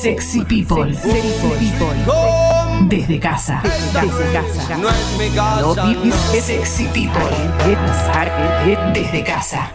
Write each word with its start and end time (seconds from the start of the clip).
Sexy 0.00 0.44
People. 0.44 0.94
Sexy 0.94 1.48
People. 1.58 1.96
Desde 2.88 3.18
casa. 3.18 3.60
Desde 3.62 4.32
casa. 4.32 4.76
No 4.78 5.74
vives 5.74 6.14
Sexy 6.44 6.84
People. 6.84 7.22
Desde 8.94 9.24
casa. 9.24 9.70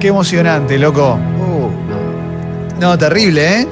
Qué 0.00 0.08
emocionante, 0.08 0.78
loco. 0.78 1.14
Uh, 1.38 2.80
No, 2.80 2.96
terrible, 2.96 3.62
¿eh? 3.62 3.68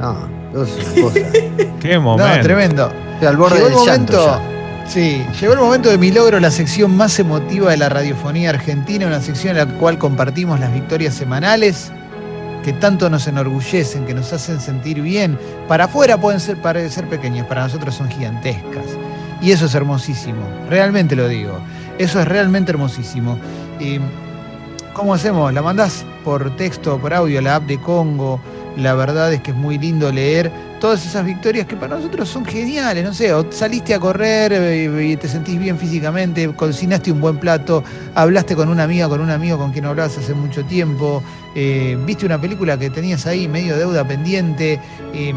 no, 0.00 0.28
no, 0.52 0.62
es 0.64 0.76
una 0.76 1.02
cosa. 1.02 1.20
Qué 1.80 1.98
momento. 1.98 2.36
No, 2.36 2.42
tremendo. 2.42 2.92
Estoy 3.14 3.28
al 3.28 3.36
borde 3.36 3.56
Llegó 3.56 3.68
el 3.68 3.74
del 3.74 3.86
llanto 3.86 4.26
ya. 4.26 4.53
Sí, 4.86 5.24
llegó 5.40 5.54
el 5.54 5.60
momento 5.60 5.88
de 5.88 5.98
mi 5.98 6.12
logro, 6.12 6.38
la 6.38 6.50
sección 6.50 6.94
más 6.94 7.18
emotiva 7.18 7.70
de 7.70 7.78
la 7.78 7.88
radiofonía 7.88 8.50
argentina, 8.50 9.06
una 9.06 9.20
sección 9.20 9.56
en 9.56 9.68
la 9.68 9.78
cual 9.78 9.98
compartimos 9.98 10.60
las 10.60 10.72
victorias 10.72 11.14
semanales 11.14 11.90
que 12.62 12.72
tanto 12.74 13.10
nos 13.10 13.26
enorgullecen, 13.26 14.06
que 14.06 14.14
nos 14.14 14.32
hacen 14.32 14.60
sentir 14.60 15.00
bien. 15.00 15.38
Para 15.68 15.84
afuera 15.84 16.18
pueden 16.18 16.38
ser, 16.38 16.60
parecer 16.60 17.08
pequeñas, 17.08 17.46
para 17.46 17.62
nosotros 17.64 17.94
son 17.94 18.10
gigantescas. 18.10 18.84
Y 19.40 19.52
eso 19.52 19.66
es 19.66 19.74
hermosísimo, 19.74 20.46
realmente 20.68 21.16
lo 21.16 21.28
digo. 21.28 21.58
Eso 21.98 22.20
es 22.20 22.28
realmente 22.28 22.72
hermosísimo. 22.72 23.38
¿Cómo 24.92 25.14
hacemos? 25.14 25.52
¿La 25.52 25.60
mandás 25.60 26.04
por 26.24 26.54
texto, 26.56 26.98
por 26.98 27.12
audio, 27.12 27.40
la 27.40 27.56
app 27.56 27.64
de 27.64 27.78
Congo? 27.80 28.40
La 28.76 28.94
verdad 28.94 29.32
es 29.32 29.40
que 29.40 29.50
es 29.50 29.56
muy 29.56 29.78
lindo 29.78 30.10
leer 30.12 30.50
todas 30.84 31.06
esas 31.06 31.24
victorias 31.24 31.66
que 31.66 31.76
para 31.76 31.96
nosotros 31.96 32.28
son 32.28 32.44
geniales. 32.44 33.02
No 33.02 33.14
sé, 33.14 33.32
o 33.32 33.50
saliste 33.50 33.94
a 33.94 33.98
correr 33.98 34.52
eh, 34.52 35.12
y 35.12 35.16
te 35.16 35.28
sentís 35.28 35.58
bien 35.58 35.78
físicamente, 35.78 36.46
cocinaste 36.54 37.10
un 37.10 37.22
buen 37.22 37.38
plato, 37.38 37.82
hablaste 38.14 38.54
con 38.54 38.68
una 38.68 38.82
amiga, 38.82 39.08
con 39.08 39.22
un 39.22 39.30
amigo 39.30 39.56
con 39.56 39.72
quien 39.72 39.84
no 39.84 39.90
hablabas 39.92 40.18
hace 40.18 40.34
mucho 40.34 40.62
tiempo, 40.66 41.22
eh, 41.54 41.96
viste 42.04 42.26
una 42.26 42.38
película 42.38 42.78
que 42.78 42.90
tenías 42.90 43.24
ahí, 43.26 43.48
medio 43.48 43.78
deuda 43.78 44.06
pendiente, 44.06 44.78
eh, 45.14 45.32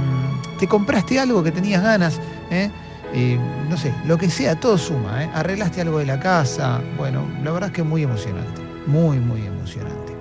te 0.60 0.68
compraste 0.68 1.18
algo 1.18 1.42
que 1.42 1.54
tenías 1.54 1.82
ganas. 1.82 2.20
¿eh? 2.52 2.70
Eh, 3.14 3.40
no 3.70 3.78
sé, 3.78 3.94
lo 4.06 4.18
que 4.18 4.30
sea, 4.30 4.60
todo 4.60 4.78
suma. 4.78 5.24
¿eh? 5.24 5.30
Arreglaste 5.34 5.80
algo 5.80 6.00
de 6.00 6.08
la 6.08 6.20
casa. 6.20 6.82
Bueno, 6.98 7.26
la 7.42 7.52
verdad 7.52 7.70
es 7.70 7.74
que 7.74 7.82
es 7.84 7.88
muy 7.88 8.04
emocionante. 8.04 8.62
Muy, 8.86 9.18
muy 9.18 9.46
emocionante. 9.46 10.12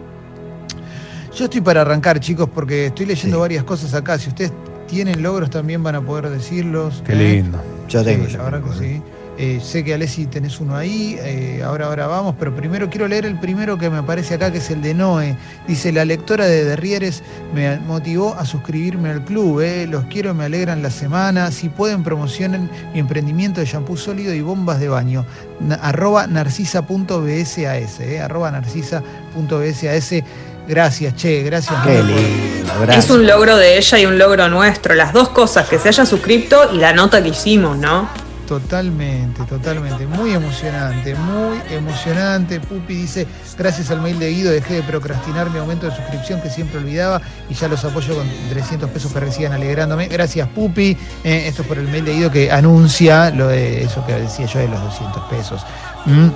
Yo 1.35 1.47
estoy 1.47 1.63
para 1.63 1.81
arrancar, 1.81 2.21
chicos, 2.21 2.49
porque 2.55 2.87
estoy 2.87 3.07
leyendo 3.07 3.39
Sí. 3.39 3.41
varias 3.41 3.65
cosas 3.65 3.93
acá. 3.93 4.17
Si 4.19 4.29
ustedes 4.29 4.53
tienen 4.87 5.23
logros, 5.23 5.51
también 5.51 5.83
van 5.83 5.95
a 5.97 6.01
poder 6.01 6.29
decirlos. 6.31 7.03
Qué 7.07 7.13
¿eh? 7.13 7.35
lindo. 7.43 7.61
Yo 7.89 8.01
Sí, 8.01 8.07
tengo. 8.07 8.27
la 8.29 8.43
verdad 8.51 8.61
sí. 8.79 9.03
Eh, 9.39 9.61
sé 9.63 9.85
que 9.85 9.93
Alessi 9.93 10.25
tenés 10.25 10.61
uno 10.61 10.75
ahí, 10.75 11.19
eh, 11.21 11.61
ahora 11.63 11.89
ahora 11.89 12.07
vamos, 12.07 12.37
pero 12.39 12.57
primero 12.57 12.89
quiero 12.89 13.07
leer 13.07 13.27
el 13.27 13.39
primero 13.39 13.77
que 13.77 13.91
me 13.91 13.99
aparece 13.99 14.33
acá, 14.33 14.51
que 14.51 14.57
es 14.59 14.71
el 14.71 14.81
de 14.81 14.95
Noé. 14.95 15.37
Dice, 15.69 15.93
la 15.93 16.07
lectora 16.07 16.47
de 16.47 16.65
Derrieres 16.65 17.23
me 17.55 17.79
motivó 17.81 18.35
a 18.35 18.47
suscribirme 18.47 19.11
al 19.11 19.23
club, 19.27 19.61
eh. 19.61 19.87
los 19.87 20.05
quiero, 20.07 20.33
me 20.33 20.45
alegran 20.47 20.83
la 20.83 20.89
semana, 20.91 21.51
si 21.51 21.69
pueden 21.69 22.03
promocionen 22.03 22.71
mi 22.95 22.99
emprendimiento 22.99 23.61
de 23.61 23.67
shampoo 23.67 23.99
sólido 23.99 24.33
y 24.33 24.41
bombas 24.41 24.81
de 24.81 24.89
baño. 24.89 25.27
Na- 25.61 25.75
arroba 25.77 26.27
narcisa.bsas, 26.27 28.01
eh, 28.01 28.21
arroba 28.21 28.51
narcisa.bsas. 28.53 30.25
Gracias, 30.67 31.15
che, 31.17 31.43
gracias. 31.43 31.75
Qué 31.85 32.03
lindo, 32.03 32.73
gracias. 32.81 33.05
Es 33.05 33.11
un 33.11 33.27
logro 33.27 33.57
de 33.57 33.79
ella 33.79 33.99
y 33.99 34.07
un 34.07 34.19
logro 34.19 34.49
nuestro. 34.49 34.95
Las 34.95 35.13
dos 35.13 35.29
cosas, 35.31 35.69
que 35.69 35.79
se 35.79 35.89
haya 35.89 36.05
suscripto 36.05 36.73
y 36.73 36.79
la 36.79 36.93
nota 36.93 37.23
que 37.23 37.29
hicimos, 37.29 37.77
¿no? 37.79 38.09
Totalmente, 38.47 39.43
totalmente. 39.45 40.07
Muy 40.07 40.33
emocionante, 40.33 41.15
muy 41.17 41.61
emocionante. 41.69 42.61
Pupi 42.61 42.95
dice, 42.95 43.27
gracias 43.59 43.91
al 43.91 44.01
mail 44.01 44.19
de 44.21 44.31
Guido 44.31 44.53
dejé 44.53 44.75
de 44.75 44.83
procrastinar 44.85 45.51
mi 45.51 45.59
aumento 45.59 45.87
de 45.87 45.97
suscripción 45.97 46.41
que 46.41 46.49
siempre 46.49 46.79
olvidaba 46.79 47.21
y 47.49 47.55
ya 47.55 47.67
los 47.67 47.85
apoyo 47.85 48.15
con 48.15 48.29
300 48.51 48.89
pesos 48.91 49.13
que 49.13 49.19
reciban 49.19 49.53
alegrándome. 49.53 50.07
Gracias 50.07 50.49
Pupi. 50.49 50.97
Eh, 51.25 51.49
esto 51.49 51.63
es 51.63 51.69
por 51.69 51.79
el 51.79 51.89
mail 51.89 52.05
de 52.05 52.13
Guido 52.13 52.31
que 52.31 52.53
anuncia 52.53 53.31
lo 53.31 53.49
de 53.49 53.83
eso 53.83 54.07
que 54.07 54.13
decía 54.13 54.47
yo 54.47 54.61
de 54.61 54.69
los 54.69 54.81
200 54.81 55.23
pesos. 55.25 55.63
Mm. 56.05 56.29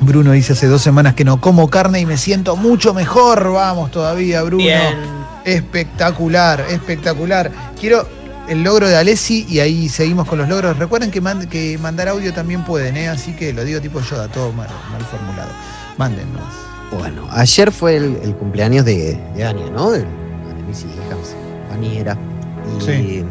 Bruno 0.00 0.32
dice 0.32 0.52
hace 0.54 0.66
dos 0.66 0.82
semanas 0.82 1.14
que 1.14 1.24
no 1.24 1.40
como 1.40 1.68
carne 1.70 2.00
y 2.00 2.06
me 2.06 2.16
siento 2.16 2.56
mucho 2.56 2.92
mejor. 2.94 3.52
Vamos 3.52 3.90
todavía, 3.90 4.42
Bruno. 4.42 4.62
Bien. 4.64 4.94
Espectacular, 5.44 6.64
espectacular. 6.70 7.50
Quiero 7.80 8.06
el 8.48 8.62
logro 8.62 8.88
de 8.88 8.96
Alessi 8.96 9.46
y 9.48 9.60
ahí 9.60 9.88
seguimos 9.88 10.28
con 10.28 10.38
los 10.38 10.48
logros. 10.48 10.78
Recuerden 10.78 11.10
que, 11.10 11.22
mand- 11.22 11.48
que 11.48 11.78
mandar 11.78 12.08
audio 12.08 12.32
también 12.32 12.64
pueden, 12.64 12.96
¿eh? 12.96 13.08
así 13.08 13.32
que 13.32 13.52
lo 13.52 13.64
digo 13.64 13.80
tipo 13.80 14.00
Yoda, 14.00 14.28
todo 14.28 14.52
mal, 14.52 14.68
mal 14.92 15.02
formulado. 15.02 15.50
Mándennos. 15.96 16.42
Bueno, 16.98 17.26
ayer 17.30 17.72
fue 17.72 17.96
el, 17.96 18.18
el 18.22 18.34
cumpleaños 18.36 18.84
de, 18.84 19.18
de 19.34 19.44
Ania, 19.44 19.70
¿no? 19.70 19.90
De, 19.90 20.00
de 20.00 20.06
mis 20.68 20.80
hijas, 20.80 21.34
Aniera. 21.72 22.16
Y 22.78 22.84
Sí. 22.84 23.24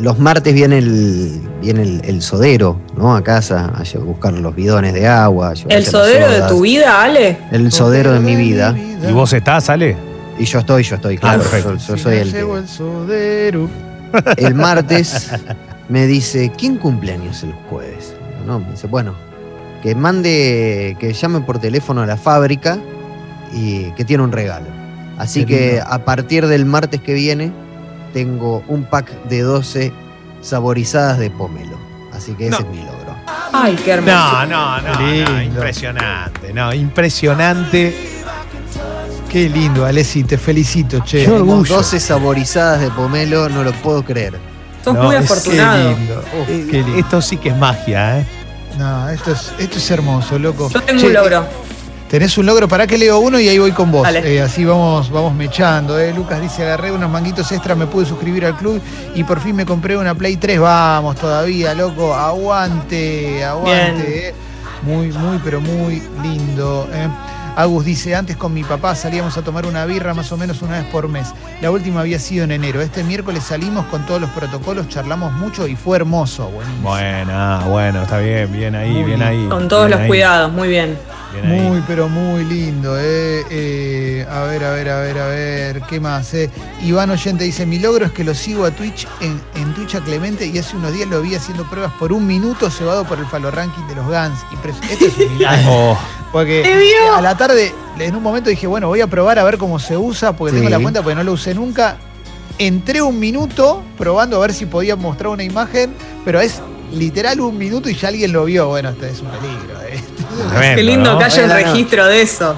Los 0.00 0.18
martes 0.18 0.54
viene 0.54 0.78
el, 0.78 1.40
viene 1.60 1.82
el, 1.82 2.00
el 2.04 2.22
sodero, 2.22 2.80
¿no? 2.96 3.14
A 3.14 3.22
casa, 3.22 3.72
a 3.74 3.98
buscar 3.98 4.32
los 4.32 4.54
bidones 4.54 4.94
de 4.94 5.06
agua. 5.06 5.54
¿El 5.68 5.84
sodero 5.86 6.30
de 6.30 6.42
tu 6.42 6.62
vida, 6.62 7.02
Ale? 7.02 7.38
El 7.50 7.70
sodero 7.72 8.12
de 8.12 8.20
mi 8.20 8.36
vida. 8.36 8.76
¿Y 8.76 9.12
vos 9.12 9.32
estás, 9.32 9.68
Ale? 9.70 9.96
Y 10.38 10.44
yo 10.44 10.60
estoy, 10.60 10.82
yo 10.84 10.96
estoy, 10.96 11.18
claro. 11.18 11.40
perfecto. 11.40 11.76
yo, 11.76 11.96
soy 11.98 12.16
el 12.18 12.32
que, 12.32 12.40
el 12.40 12.68
sodero. 12.68 13.68
el 14.36 14.54
martes 14.54 15.30
me 15.88 16.06
dice, 16.06 16.52
¿quién 16.56 16.76
cumpleaños 16.76 17.42
el 17.42 17.52
jueves? 17.68 18.14
No, 18.46 18.60
me 18.60 18.70
dice, 18.70 18.86
bueno, 18.86 19.14
que 19.82 19.94
mande, 19.94 20.96
que 21.00 21.12
llame 21.12 21.40
por 21.40 21.58
teléfono 21.58 22.02
a 22.02 22.06
la 22.06 22.16
fábrica 22.16 22.78
y 23.52 23.90
que 23.92 24.04
tiene 24.04 24.22
un 24.22 24.32
regalo. 24.32 24.66
Así 25.18 25.40
Qué 25.40 25.46
que 25.46 25.70
lindo. 25.72 25.86
a 25.88 26.04
partir 26.04 26.46
del 26.46 26.64
martes 26.64 27.00
que 27.00 27.14
viene 27.14 27.50
tengo 28.12 28.62
un 28.68 28.84
pack 28.84 29.10
de 29.24 29.40
12 29.42 29.92
saborizadas 30.40 31.18
de 31.18 31.30
pomelo. 31.30 31.78
Así 32.12 32.32
que 32.34 32.48
ese 32.48 32.62
No. 32.62 32.68
es 32.70 32.76
mi 32.76 32.82
logro. 32.84 33.14
Ay, 33.52 33.76
qué 33.84 33.92
hermoso. 33.92 34.46
No, 34.46 34.80
no, 34.80 34.80
no, 35.00 35.42
impresionante, 35.42 36.52
no, 36.52 36.72
impresionante. 36.74 37.94
Qué 39.30 39.48
lindo, 39.48 39.84
Alessi, 39.84 40.24
te 40.24 40.38
felicito, 40.38 41.00
che. 41.04 41.24
Qué 41.26 41.30
orgullo. 41.30 41.76
12 41.76 42.00
saborizadas 42.00 42.80
de 42.80 42.90
pomelo, 42.90 43.48
no 43.48 43.62
lo 43.62 43.72
puedo 43.72 44.02
creer. 44.02 44.38
Sos 44.82 44.94
No, 44.94 45.02
muy 45.04 45.16
Qué 45.16 45.22
afortunado. 45.24 45.90
lindo. 45.90 46.22
Eh, 46.48 46.66
qué 46.70 46.76
lindo. 46.82 46.96
Esto 46.98 47.20
sí 47.20 47.36
que 47.36 47.50
es 47.50 47.56
magia, 47.56 48.20
¿eh? 48.20 48.26
No, 48.78 49.08
esto 49.10 49.32
es, 49.32 49.52
esto 49.58 49.76
es 49.78 49.90
hermoso, 49.90 50.38
loco. 50.38 50.70
Yo 50.70 50.80
tengo 50.82 51.00
Che, 51.00 51.06
un 51.08 51.12
logro. 51.12 51.44
Tenés 52.08 52.38
un 52.38 52.46
logro, 52.46 52.68
para 52.68 52.86
que 52.86 52.96
leo 52.96 53.18
uno 53.18 53.38
y 53.38 53.48
ahí 53.48 53.58
voy 53.58 53.72
con 53.72 53.90
vos. 53.92 54.08
Eh, 54.08 54.40
así 54.40 54.64
vamos, 54.64 55.10
vamos 55.10 55.34
mechando. 55.34 55.98
Eh. 55.98 56.12
Lucas 56.14 56.40
dice, 56.40 56.62
agarré 56.62 56.90
unos 56.90 57.10
manguitos 57.10 57.52
extra, 57.52 57.74
me 57.74 57.86
pude 57.86 58.06
suscribir 58.06 58.46
al 58.46 58.56
club 58.56 58.80
y 59.14 59.24
por 59.24 59.40
fin 59.40 59.54
me 59.54 59.66
compré 59.66 59.96
una 59.96 60.14
Play 60.14 60.36
3. 60.38 60.58
Vamos 60.58 61.16
todavía, 61.16 61.74
loco. 61.74 62.14
Aguante, 62.14 63.44
aguante. 63.44 64.28
Eh. 64.28 64.34
Muy, 64.82 65.08
muy, 65.12 65.38
pero 65.44 65.60
muy 65.60 66.02
lindo. 66.22 66.88
eh. 66.92 67.08
Agus 67.56 67.84
dice, 67.84 68.14
antes 68.14 68.36
con 68.36 68.54
mi 68.54 68.62
papá 68.62 68.94
salíamos 68.94 69.36
a 69.36 69.42
tomar 69.42 69.66
una 69.66 69.84
birra 69.84 70.14
más 70.14 70.30
o 70.30 70.36
menos 70.36 70.62
una 70.62 70.78
vez 70.78 70.84
por 70.92 71.08
mes. 71.08 71.26
La 71.60 71.72
última 71.72 72.00
había 72.00 72.20
sido 72.20 72.44
en 72.44 72.52
enero. 72.52 72.80
Este 72.80 73.02
miércoles 73.02 73.42
salimos 73.42 73.84
con 73.86 74.06
todos 74.06 74.20
los 74.20 74.30
protocolos, 74.30 74.88
charlamos 74.88 75.32
mucho 75.32 75.66
y 75.66 75.74
fue 75.74 75.96
hermoso. 75.96 76.48
Buenísimo. 76.50 76.88
Bueno, 76.88 77.32
ah, 77.34 77.64
bueno, 77.68 78.02
está 78.02 78.18
bien, 78.18 78.52
bien 78.52 78.76
ahí, 78.76 78.90
Muy 78.92 79.02
bien 79.02 79.18
bien. 79.18 79.22
ahí. 79.22 79.46
Con 79.48 79.66
todos 79.66 79.86
bien 79.86 79.90
los 79.90 80.00
ahí, 80.02 80.06
cuidados, 80.08 80.52
muy 80.52 80.68
bien. 80.68 80.96
Muy, 81.44 81.82
pero 81.86 82.08
muy 82.08 82.42
lindo, 82.44 82.96
eh. 82.98 83.44
Eh, 83.50 84.26
A 84.30 84.42
ver, 84.44 84.64
a 84.64 84.70
ver, 84.72 84.88
a 84.88 85.00
ver, 85.00 85.18
a 85.18 85.26
ver, 85.26 85.82
¿qué 85.82 86.00
más? 86.00 86.32
Eh? 86.34 86.50
Iván 86.82 87.10
Oyente 87.10 87.44
dice, 87.44 87.66
mi 87.66 87.78
logro 87.78 88.06
es 88.06 88.12
que 88.12 88.24
lo 88.24 88.34
sigo 88.34 88.64
a 88.64 88.70
Twitch, 88.70 89.06
en, 89.20 89.40
en 89.54 89.74
Twitch 89.74 89.94
a 89.94 90.00
Clemente, 90.00 90.46
y 90.46 90.58
hace 90.58 90.76
unos 90.76 90.92
días 90.92 91.08
lo 91.08 91.20
vi 91.22 91.34
haciendo 91.34 91.64
pruebas 91.68 91.92
por 91.98 92.12
un 92.12 92.26
minuto 92.26 92.70
cebado 92.70 93.04
por 93.04 93.18
el 93.18 93.26
Falo 93.26 93.50
Ranking 93.50 93.82
de 93.88 93.94
los 93.96 94.06
Guns. 94.06 94.40
Impres- 94.52 94.90
Esto 94.90 95.04
es 95.06 95.18
un 95.28 95.34
milagro. 95.36 95.68
Oh, 95.70 95.98
Porque 96.32 96.98
a 97.14 97.20
la 97.22 97.36
tarde, 97.36 97.72
en 97.98 98.14
un 98.16 98.22
momento 98.22 98.50
dije, 98.50 98.66
bueno, 98.66 98.88
voy 98.88 99.00
a 99.00 99.06
probar 99.06 99.38
a 99.38 99.44
ver 99.44 99.56
cómo 99.58 99.78
se 99.78 99.96
usa, 99.96 100.34
porque 100.36 100.52
Sí. 100.52 100.58
tengo 100.58 100.70
la 100.70 100.80
cuenta, 100.82 101.02
porque 101.02 101.14
no 101.14 101.24
lo 101.24 101.32
usé 101.32 101.54
nunca. 101.54 101.96
Entré 102.58 103.00
un 103.00 103.18
minuto 103.18 103.82
probando 103.96 104.36
a 104.36 104.40
ver 104.40 104.52
si 104.52 104.66
podía 104.66 104.96
mostrar 104.96 105.28
una 105.28 105.44
imagen, 105.44 105.94
pero 106.24 106.40
es 106.40 106.60
literal 106.92 107.40
un 107.40 107.56
minuto 107.56 107.88
y 107.88 107.94
ya 107.94 108.08
alguien 108.08 108.32
lo 108.32 108.44
vio. 108.46 108.68
Bueno, 108.68 108.90
esto 108.90 109.06
es 109.06 109.20
un 109.20 109.28
peligro. 109.28 109.80
eh. 109.88 110.02
Tremendo, 110.48 110.76
Qué 110.76 110.82
lindo 110.82 111.12
¿no? 111.12 111.18
que 111.18 111.24
haya 111.24 111.44
un 111.44 111.50
registro 111.50 112.06
de 112.06 112.22
eso. 112.22 112.54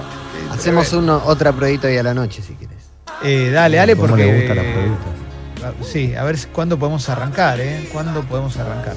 Hacemos 0.52 0.92
uno, 0.92 1.22
otra 1.24 1.52
pruebita 1.52 1.88
hoy 1.88 1.96
a 1.96 2.02
la 2.02 2.14
noche 2.14 2.42
si 2.42 2.54
quieres. 2.54 2.76
Eh, 3.22 3.50
dale, 3.52 3.76
dale, 3.76 3.96
¿Cómo 3.96 4.08
porque. 4.08 4.24
le 4.24 4.40
gusta 4.40 4.54
la 4.54 4.62
producta? 4.72 5.04
Ah, 5.62 5.72
Sí, 5.84 6.14
a 6.14 6.24
ver 6.24 6.36
cuándo 6.52 6.78
podemos 6.78 7.06
arrancar, 7.10 7.60
¿eh? 7.60 7.88
¿Cuándo 7.92 8.22
podemos 8.22 8.56
arrancar? 8.56 8.94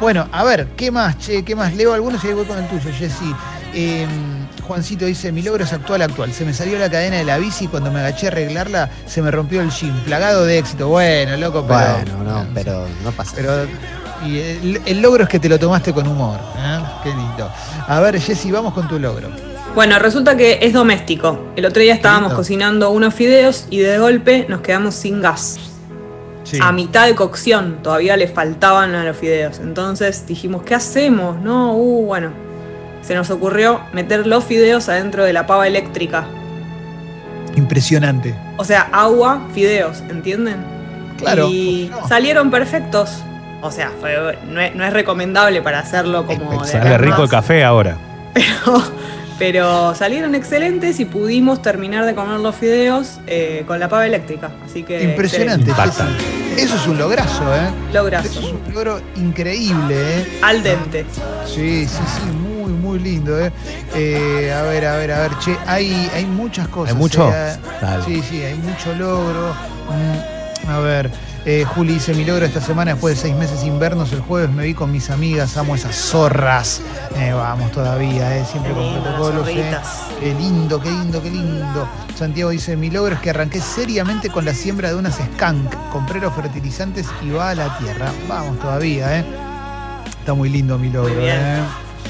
Bueno, 0.00 0.26
a 0.32 0.44
ver, 0.44 0.68
¿qué 0.76 0.90
más, 0.90 1.18
che? 1.18 1.44
¿Qué 1.44 1.54
más? 1.54 1.74
Leo 1.74 1.92
algunos 1.92 2.24
y 2.24 2.28
ahí 2.28 2.34
voy 2.34 2.46
con 2.46 2.58
el 2.58 2.66
tuyo, 2.68 2.90
Jessy. 2.96 3.34
Eh, 3.74 4.06
Juancito 4.66 5.04
dice, 5.04 5.30
mi 5.30 5.42
logro 5.42 5.64
es 5.64 5.72
actual, 5.74 6.00
actual. 6.02 6.32
Se 6.32 6.44
me 6.46 6.54
salió 6.54 6.78
la 6.78 6.88
cadena 6.90 7.16
de 7.16 7.24
la 7.24 7.36
bici 7.36 7.66
y 7.66 7.68
cuando 7.68 7.90
me 7.92 8.00
agaché 8.00 8.26
a 8.26 8.30
arreglarla 8.30 8.90
se 9.06 9.20
me 9.20 9.30
rompió 9.30 9.60
el 9.60 9.70
jean. 9.70 9.94
Plagado 10.06 10.44
de 10.46 10.58
éxito. 10.58 10.88
Bueno, 10.88 11.36
loco, 11.36 11.66
pero... 11.66 11.92
bueno, 11.92 12.24
no, 12.24 12.46
pero 12.54 12.86
no 13.04 13.12
pasa. 13.12 13.32
Pero 13.36 13.66
Y 14.24 14.38
el, 14.38 14.82
el 14.86 15.02
logro 15.02 15.24
es 15.24 15.28
que 15.28 15.38
te 15.38 15.48
lo 15.48 15.58
tomaste 15.58 15.92
con 15.92 16.06
humor. 16.06 16.38
¿eh? 16.56 16.78
Qué 17.02 17.10
lindo. 17.10 17.50
A 17.86 18.00
ver, 18.00 18.20
Jessy, 18.20 18.50
vamos 18.50 18.72
con 18.72 18.88
tu 18.88 18.98
logro. 18.98 19.28
Bueno, 19.74 19.98
resulta 19.98 20.36
que 20.36 20.58
es 20.62 20.72
doméstico. 20.72 21.38
El 21.54 21.66
otro 21.66 21.82
día 21.82 21.92
estábamos 21.92 22.32
cocinando 22.32 22.90
unos 22.90 23.12
fideos 23.12 23.66
y 23.68 23.80
de 23.80 23.98
golpe 23.98 24.46
nos 24.48 24.62
quedamos 24.62 24.94
sin 24.94 25.20
gas. 25.20 25.58
Sí. 26.44 26.58
A 26.62 26.72
mitad 26.72 27.06
de 27.06 27.14
cocción, 27.14 27.82
todavía 27.82 28.16
le 28.16 28.26
faltaban 28.26 28.94
a 28.94 29.04
los 29.04 29.16
fideos. 29.16 29.58
Entonces 29.58 30.26
dijimos, 30.26 30.62
¿qué 30.62 30.74
hacemos? 30.74 31.38
No, 31.40 31.74
uh, 31.74 32.06
bueno. 32.06 32.30
Se 33.02 33.14
nos 33.14 33.30
ocurrió 33.30 33.80
meter 33.92 34.26
los 34.26 34.44
fideos 34.44 34.88
adentro 34.88 35.24
de 35.24 35.32
la 35.32 35.46
pava 35.46 35.66
eléctrica. 35.66 36.26
Impresionante. 37.54 38.34
O 38.56 38.64
sea, 38.64 38.88
agua, 38.92 39.46
fideos, 39.54 40.00
¿entienden? 40.08 40.56
Claro. 41.18 41.48
Y 41.48 41.90
salieron 42.08 42.50
perfectos. 42.50 43.22
O 43.66 43.72
sea, 43.72 43.90
fue- 44.00 44.38
no, 44.48 44.60
es, 44.60 44.74
no 44.74 44.84
es 44.84 44.92
recomendable 44.92 45.62
para 45.62 45.80
hacerlo 45.80 46.26
como 46.26 46.62
de 46.62 46.68
Sale 46.68 46.98
rico 46.98 47.22
el 47.22 47.28
café 47.28 47.64
ahora. 47.64 47.96
Pero, 48.34 48.82
pero 49.38 49.94
salieron 49.94 50.34
excelentes 50.34 50.98
y 51.00 51.04
pudimos 51.04 51.62
terminar 51.62 52.04
de 52.06 52.14
comer 52.14 52.40
los 52.40 52.54
fideos 52.54 53.18
eh, 53.26 53.64
con 53.66 53.78
la 53.80 53.88
pava 53.88 54.06
eléctrica. 54.06 54.50
Así 54.64 54.82
que. 54.82 55.02
Impresionante. 55.02 55.70
Eso 56.56 56.76
es 56.76 56.86
un 56.86 56.96
lograzo, 56.98 57.42
¿eh? 57.54 57.68
Lograzo. 57.92 58.28
Eso 58.28 58.40
es 58.40 58.46
un 58.46 58.74
logro 58.74 59.00
increíble, 59.16 59.94
¿eh? 60.20 60.38
Al 60.42 60.62
dente. 60.62 61.04
Sí, 61.44 61.86
sí, 61.86 61.98
sí, 62.14 62.30
muy, 62.30 62.72
muy 62.72 62.98
lindo, 62.98 63.38
¿eh? 63.38 63.52
Eh, 63.94 64.52
a 64.56 64.62
ver, 64.62 64.86
a 64.86 64.96
ver, 64.96 65.12
a 65.12 65.20
ver, 65.20 65.38
che, 65.38 65.54
hay, 65.66 66.10
hay 66.14 66.24
muchas 66.24 66.68
cosas. 66.68 66.94
¿Hay 66.94 66.98
mucho? 66.98 67.30
¿eh? 67.34 67.56
Sí, 68.06 68.22
sí, 68.22 68.42
hay 68.42 68.54
mucho 68.54 68.94
logro. 68.94 69.54
Mm, 69.90 70.70
a 70.70 70.80
ver, 70.80 71.10
eh, 71.46 71.64
Juli 71.64 71.94
dice 71.94 72.12
mi 72.12 72.24
logro 72.24 72.44
esta 72.44 72.60
semana 72.60 72.90
después 72.90 73.14
de 73.14 73.22
seis 73.22 73.36
meses 73.36 73.60
sin 73.60 73.78
vernos. 73.78 74.12
El 74.12 74.20
jueves 74.20 74.50
me 74.50 74.64
vi 74.64 74.74
con 74.74 74.90
mis 74.90 75.10
amigas, 75.10 75.56
amo 75.56 75.76
esas 75.76 75.94
zorras. 75.94 76.80
Eh, 77.16 77.32
vamos 77.32 77.70
todavía, 77.70 78.36
¿eh? 78.36 78.44
siempre 78.44 78.72
Qué 78.72 78.78
con 78.78 78.84
lindo, 78.84 79.02
protocolos. 79.02 79.48
¿eh? 79.48 79.76
Qué 80.18 80.34
lindo, 80.34 80.80
qué 80.80 80.90
lindo, 80.90 81.22
qué 81.22 81.30
lindo. 81.30 81.88
Santiago 82.16 82.50
dice, 82.50 82.76
mi 82.76 82.90
logro 82.90 83.14
es 83.14 83.20
que 83.20 83.30
arranqué 83.30 83.60
seriamente 83.60 84.28
con 84.28 84.44
la 84.44 84.54
siembra 84.54 84.88
de 84.88 84.96
unas 84.96 85.14
skunk. 85.14 85.72
Compré 85.92 86.20
los 86.20 86.34
fertilizantes 86.34 87.06
y 87.22 87.30
va 87.30 87.50
a 87.50 87.54
la 87.54 87.78
tierra. 87.78 88.10
Vamos 88.28 88.58
todavía, 88.58 89.20
¿eh? 89.20 89.24
Está 90.18 90.34
muy 90.34 90.48
lindo 90.48 90.76
mi 90.78 90.90
logro. 90.90 91.14
¿eh? 91.16 91.60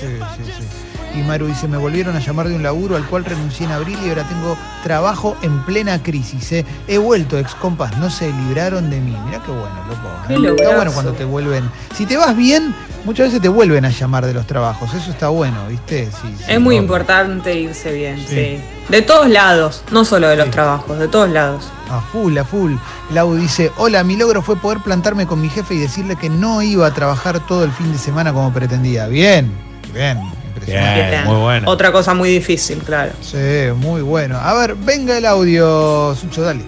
Sí, 0.00 0.18
sí, 0.36 0.52
sí. 0.58 0.95
Y 1.16 1.22
Maru 1.22 1.46
dice, 1.46 1.66
me 1.66 1.78
volvieron 1.78 2.14
a 2.14 2.18
llamar 2.20 2.48
de 2.48 2.54
un 2.54 2.62
laburo 2.62 2.94
al 2.96 3.06
cual 3.06 3.24
renuncié 3.24 3.64
en 3.66 3.72
abril 3.72 3.98
y 4.04 4.08
ahora 4.10 4.22
tengo 4.28 4.56
trabajo 4.82 5.36
en 5.42 5.64
plena 5.64 6.02
crisis. 6.02 6.52
¿eh? 6.52 6.66
He 6.86 6.98
vuelto, 6.98 7.38
ex 7.38 7.54
compas, 7.54 7.96
no 7.98 8.10
se 8.10 8.30
libraron 8.30 8.90
de 8.90 9.00
mí. 9.00 9.16
Mirá 9.24 9.40
qué 9.42 9.50
bueno, 9.50 9.74
loco. 9.88 10.08
¿eh? 10.28 10.54
Qué 10.56 10.62
Está 10.62 10.76
bueno 10.76 10.92
cuando 10.92 11.12
te 11.12 11.24
vuelven. 11.24 11.70
Si 11.96 12.04
te 12.04 12.16
vas 12.18 12.36
bien, 12.36 12.74
muchas 13.04 13.28
veces 13.28 13.40
te 13.40 13.48
vuelven 13.48 13.84
a 13.86 13.90
llamar 13.90 14.26
de 14.26 14.34
los 14.34 14.46
trabajos. 14.46 14.92
Eso 14.92 15.10
está 15.10 15.28
bueno, 15.28 15.66
¿viste? 15.68 16.10
Sí, 16.10 16.34
sí. 16.36 16.44
Es 16.48 16.60
muy 16.60 16.76
importante 16.76 17.54
irse 17.58 17.92
bien, 17.92 18.18
Sí. 18.18 18.26
sí. 18.28 18.60
De 18.90 19.02
todos 19.02 19.28
lados, 19.28 19.82
no 19.90 20.04
solo 20.04 20.28
de 20.28 20.36
los 20.36 20.50
trabajos, 20.50 20.98
de 20.98 21.08
todos 21.08 21.28
lados. 21.30 21.64
A 21.90 22.00
full, 22.00 22.36
a 22.38 22.44
full. 22.44 22.74
Lau 23.12 23.34
dice, 23.34 23.72
hola, 23.78 24.04
mi 24.04 24.16
logro 24.16 24.42
fue 24.42 24.56
poder 24.56 24.78
plantarme 24.80 25.26
con 25.26 25.40
mi 25.40 25.48
jefe 25.48 25.74
y 25.74 25.78
decirle 25.78 26.14
que 26.16 26.28
no 26.28 26.62
iba 26.62 26.86
a 26.86 26.92
trabajar 26.94 27.40
todo 27.46 27.64
el 27.64 27.72
fin 27.72 27.90
de 27.90 27.98
semana 27.98 28.32
como 28.32 28.52
pretendía. 28.52 29.06
Bien, 29.08 29.50
bien. 29.92 30.20
Bien, 30.66 31.24
muy 31.24 31.40
bueno. 31.40 31.70
Otra 31.70 31.92
cosa 31.92 32.14
muy 32.14 32.28
difícil, 32.28 32.78
claro. 32.78 33.12
Sí, 33.20 33.36
muy 33.76 34.02
bueno. 34.02 34.36
A 34.36 34.54
ver, 34.54 34.74
venga 34.74 35.16
el 35.16 35.26
audio, 35.26 36.14
Sucho, 36.14 36.42
dale. 36.42 36.62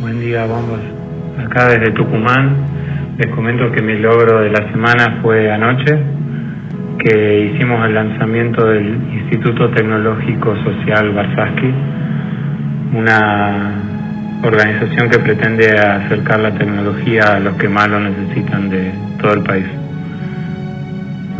Buen 0.00 0.20
día, 0.20 0.46
bombas. 0.46 0.80
Acá 1.44 1.68
desde 1.68 1.92
Tucumán 1.92 2.70
les 3.18 3.30
comento 3.34 3.70
que 3.72 3.82
mi 3.82 3.98
logro 3.98 4.40
de 4.40 4.50
la 4.50 4.70
semana 4.72 5.18
fue 5.20 5.52
anoche, 5.52 5.98
que 7.00 7.52
hicimos 7.52 7.84
el 7.86 7.94
lanzamiento 7.94 8.66
del 8.66 8.94
Instituto 9.12 9.68
Tecnológico 9.70 10.56
Social 10.64 11.12
Barsaski, 11.12 11.74
una 12.94 13.74
organización 14.42 15.10
que 15.10 15.18
pretende 15.18 15.78
acercar 15.78 16.40
la 16.40 16.52
tecnología 16.52 17.36
a 17.36 17.40
los 17.40 17.56
que 17.56 17.68
más 17.68 17.88
lo 17.90 18.00
necesitan 18.00 18.70
de 18.70 18.90
todo 19.20 19.34
el 19.34 19.42
país. 19.42 19.66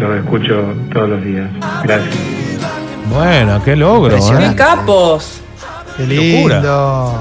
Los 0.00 0.17
escucho 0.17 0.75
todos 0.93 1.11
los 1.11 1.23
días. 1.23 1.50
Gracias. 1.85 2.14
Bueno, 3.11 3.61
qué 3.62 3.76
logro. 3.76 4.17
¿eh? 4.17 4.20
¡Qué 4.38 4.55
capos! 4.56 5.43
Qué 5.97 6.06
Locura. 6.06 6.55
lindo. 6.56 7.20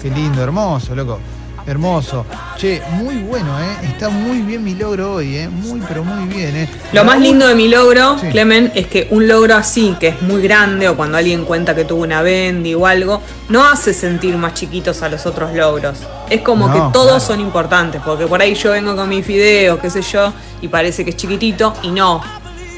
Qué 0.00 0.10
lindo, 0.10 0.42
hermoso, 0.42 0.94
loco. 0.94 1.18
Hermoso. 1.66 2.26
Che, 2.58 2.82
muy 2.90 3.16
bueno, 3.22 3.58
¿eh? 3.58 3.86
Está 3.88 4.10
muy 4.10 4.42
bien 4.42 4.62
mi 4.62 4.74
logro 4.74 5.14
hoy, 5.14 5.36
¿eh? 5.36 5.48
Muy, 5.48 5.80
pero 5.88 6.04
muy 6.04 6.28
bien, 6.28 6.54
¿eh? 6.56 6.68
Lo 6.92 7.04
más 7.04 7.18
lindo 7.18 7.46
de 7.48 7.54
mi 7.54 7.68
logro, 7.68 8.18
Sí. 8.18 8.26
Clemen, 8.28 8.70
es 8.74 8.86
que 8.86 9.08
un 9.10 9.26
logro 9.26 9.56
así, 9.56 9.96
que 9.98 10.08
es 10.08 10.20
muy 10.22 10.42
grande, 10.42 10.88
o 10.90 10.96
cuando 10.96 11.16
alguien 11.16 11.46
cuenta 11.46 11.74
que 11.74 11.84
tuvo 11.86 12.02
una 12.02 12.20
bendy 12.20 12.74
o 12.74 12.86
algo, 12.86 13.22
no 13.48 13.64
hace 13.64 13.94
sentir 13.94 14.36
más 14.36 14.52
chiquitos 14.52 15.02
a 15.02 15.08
los 15.08 15.24
otros 15.24 15.54
logros. 15.54 15.98
Es 16.28 16.42
como 16.42 16.68
No, 16.68 16.74
que 16.74 16.80
todos 16.92 17.06
claro. 17.08 17.20
son 17.20 17.40
importantes, 17.40 18.02
porque 18.04 18.26
por 18.26 18.42
ahí 18.42 18.54
yo 18.54 18.72
vengo 18.72 18.94
con 18.94 19.08
mis 19.08 19.26
videos, 19.26 19.80
qué 19.80 19.88
sé 19.88 20.02
yo, 20.02 20.34
y 20.60 20.68
parece 20.68 21.02
que 21.02 21.10
es 21.10 21.16
chiquitito, 21.16 21.72
y 21.82 21.90
no, 21.90 22.20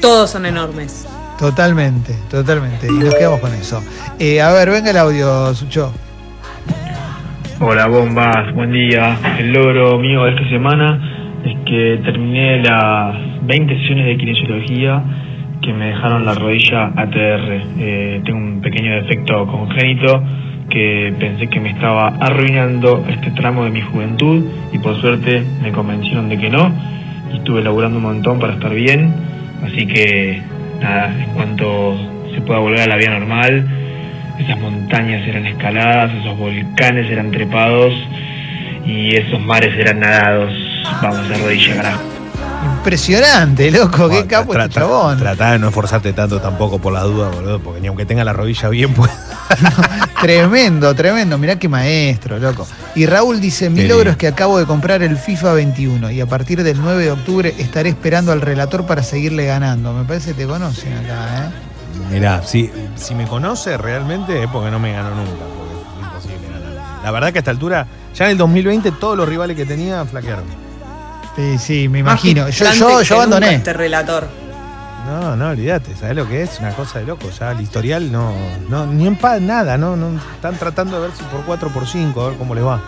todos 0.01 0.29
son 0.29 0.45
enormes. 0.45 1.03
Totalmente, 1.37 2.15
totalmente. 2.31 2.87
Y 2.87 2.91
nos 2.91 3.13
quedamos 3.13 3.41
con 3.41 3.53
eso. 3.53 3.83
Eh, 4.17 4.41
a 4.41 4.51
ver, 4.53 4.71
venga 4.71 4.89
el 4.91 4.97
audio, 4.97 5.53
Sucho. 5.53 5.91
Hola 7.59 7.87
bombas, 7.87 8.53
buen 8.53 8.71
día. 8.71 9.17
El 9.39 9.51
logro 9.51 9.97
mío 9.97 10.25
de 10.25 10.29
esta 10.29 10.47
semana 10.47 11.39
es 11.43 11.57
que 11.65 11.99
terminé 12.05 12.61
las 12.61 13.15
20 13.47 13.79
sesiones 13.79 14.05
de 14.05 14.17
kinesiología 14.17 15.03
que 15.63 15.73
me 15.73 15.87
dejaron 15.87 16.23
la 16.23 16.35
rodilla 16.35 16.91
ATR. 16.95 17.61
Eh, 17.79 18.21
tengo 18.23 18.37
un 18.37 18.61
pequeño 18.61 19.01
defecto 19.01 19.47
congénito 19.47 20.21
que 20.69 21.11
pensé 21.19 21.47
que 21.47 21.59
me 21.59 21.71
estaba 21.71 22.09
arruinando 22.19 23.03
este 23.09 23.31
tramo 23.31 23.63
de 23.63 23.71
mi 23.71 23.81
juventud 23.81 24.45
y 24.71 24.77
por 24.77 25.01
suerte 25.01 25.43
me 25.63 25.71
convencieron 25.71 26.29
de 26.29 26.37
que 26.37 26.51
no 26.51 26.71
y 27.33 27.37
estuve 27.37 27.63
laburando 27.63 27.97
un 27.97 28.03
montón 28.03 28.39
para 28.39 28.53
estar 28.53 28.71
bien. 28.75 29.11
Así 29.63 29.87
que 29.87 30.43
nada, 30.79 31.11
en 31.23 31.31
cuanto 31.31 31.97
se 32.35 32.41
pueda 32.41 32.59
volver 32.59 32.81
a 32.81 32.87
la 32.87 32.97
vida 32.97 33.17
normal, 33.17 33.86
esas 34.39 34.59
montañas 34.59 35.27
eran 35.27 35.45
escaladas, 35.45 36.11
esos 36.13 36.37
volcanes 36.37 37.09
eran 37.11 37.31
trepados 37.31 37.93
y 38.85 39.15
esos 39.15 39.39
mares 39.41 39.77
eran 39.77 39.99
nadados. 39.99 40.51
Vamos 41.01 41.29
a 41.31 41.37
rodilla, 41.37 41.75
carajo. 41.75 42.01
Impresionante, 42.77 43.69
loco. 43.71 44.07
Qué 44.09 44.15
Bueno, 44.15 44.27
capo 44.27 44.53
tra- 44.53 44.63
este 44.63 44.75
chabón. 44.79 45.17
Tratá 45.19 45.51
de 45.51 45.59
no 45.59 45.67
esforzarte 45.69 46.13
tanto 46.13 46.39
tampoco 46.39 46.79
por 46.79 46.93
las 46.93 47.03
dudas, 47.03 47.33
boludo, 47.35 47.59
porque 47.59 47.81
ni 47.81 47.87
aunque 47.87 48.05
tenga 48.05 48.23
la 48.23 48.33
rodilla 48.33 48.69
bien, 48.69 48.93
pues. 48.93 49.11
Tremendo, 50.21 50.93
tremendo. 50.95 51.37
Mirá 51.37 51.57
qué 51.57 51.67
maestro, 51.69 52.39
loco. 52.39 52.67
Y 52.95 53.05
Raúl 53.05 53.39
dice, 53.39 53.69
mi 53.69 53.81
Qué 53.81 53.87
logro 53.87 53.97
lindo. 54.05 54.11
es 54.11 54.17
que 54.17 54.27
acabo 54.27 54.57
de 54.57 54.65
comprar 54.65 55.03
el 55.03 55.17
FIFA 55.17 55.53
21 55.53 56.11
y 56.11 56.21
a 56.21 56.25
partir 56.25 56.63
del 56.63 56.79
9 56.81 57.03
de 57.03 57.11
octubre 57.11 57.53
estaré 57.59 57.89
esperando 57.89 58.31
al 58.31 58.41
relator 58.41 58.85
para 58.85 59.03
seguirle 59.03 59.45
ganando. 59.45 59.93
Me 59.93 60.03
parece 60.05 60.31
que 60.31 60.41
te 60.41 60.47
conocen 60.47 60.93
acá, 60.93 61.49
¿eh? 61.51 61.66
Mirá, 62.11 62.41
si, 62.43 62.71
si 62.95 63.15
me 63.15 63.27
conoce 63.27 63.77
realmente 63.77 64.43
es 64.43 64.49
porque 64.49 64.71
no 64.71 64.79
me 64.79 64.93
ganó 64.93 65.11
nunca, 65.11 65.43
porque 65.57 65.73
es 65.73 66.05
imposible 66.05 66.47
ganar. 66.49 67.03
La 67.03 67.11
verdad 67.11 67.31
que 67.31 67.39
a 67.39 67.41
esta 67.41 67.51
altura, 67.51 67.87
ya 68.13 68.25
en 68.25 68.31
el 68.31 68.37
2020 68.37 68.91
todos 68.93 69.17
los 69.17 69.27
rivales 69.27 69.55
que 69.55 69.65
tenía 69.65 70.05
flaquearon. 70.05 70.45
Sí, 71.35 71.57
sí, 71.57 71.89
me 71.89 71.99
imagino. 71.99 72.49
Yo, 72.49 72.71
yo, 72.73 73.01
yo 73.01 73.15
abandoné. 73.15 73.55
Este 73.55 73.73
relator. 73.73 74.27
No, 75.07 75.37
no, 75.37 75.49
olvídate, 75.49 75.95
¿sabes 75.95 76.17
lo 76.17 76.27
que 76.27 76.41
es? 76.41 76.59
Una 76.59 76.71
cosa 76.71 76.99
de 76.99 77.05
loco, 77.05 77.29
ya 77.29 77.51
el 77.51 77.61
historial 77.61 78.11
no, 78.11 78.33
no 78.67 78.85
ni 78.85 79.07
en 79.07 79.15
paz, 79.15 79.39
nada, 79.39 79.77
no, 79.77 79.95
no, 79.95 80.19
están 80.35 80.57
tratando 80.57 80.99
de 80.99 81.07
ver 81.07 81.17
si 81.17 81.23
por 81.23 81.45
4 81.45 81.69
por 81.69 81.87
5, 81.87 82.21
a 82.21 82.29
ver 82.29 82.37
cómo 82.37 82.53
les 82.53 82.65
va. 82.65 82.81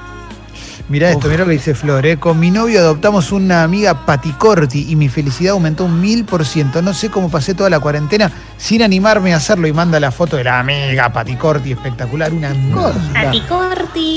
Mirá 0.90 1.12
esto, 1.12 1.28
Uf. 1.28 1.32
mirá 1.32 1.44
lo 1.44 1.46
que 1.46 1.54
dice 1.54 1.76
Flor. 1.76 2.06
¿eh? 2.06 2.18
Con 2.18 2.40
mi 2.40 2.50
novio 2.50 2.80
adoptamos 2.80 3.32
una 3.32 3.64
amiga 3.64 4.06
paticorti 4.06 4.88
y 4.90 4.96
mi 4.96 5.08
felicidad 5.08 5.54
aumentó 5.54 5.86
un 5.86 6.02
mil 6.02 6.26
por 6.26 6.44
ciento. 6.44 6.82
No 6.82 6.94
sé 6.96 7.10
cómo 7.10 7.30
pasé 7.30 7.54
toda 7.54 7.70
la 7.70 7.80
cuarentena 7.80 8.32
sin 8.58 8.82
animarme 8.82 9.34
a 9.34 9.38
hacerlo 9.38 9.68
y 9.68 9.74
manda 9.74 10.00
la 10.00 10.12
foto 10.12 10.36
de 10.38 10.44
la 10.46 10.60
amiga 10.60 11.14
paticorti, 11.14 11.72
espectacular, 11.74 12.34
una 12.34 12.50
cosa. 12.74 13.00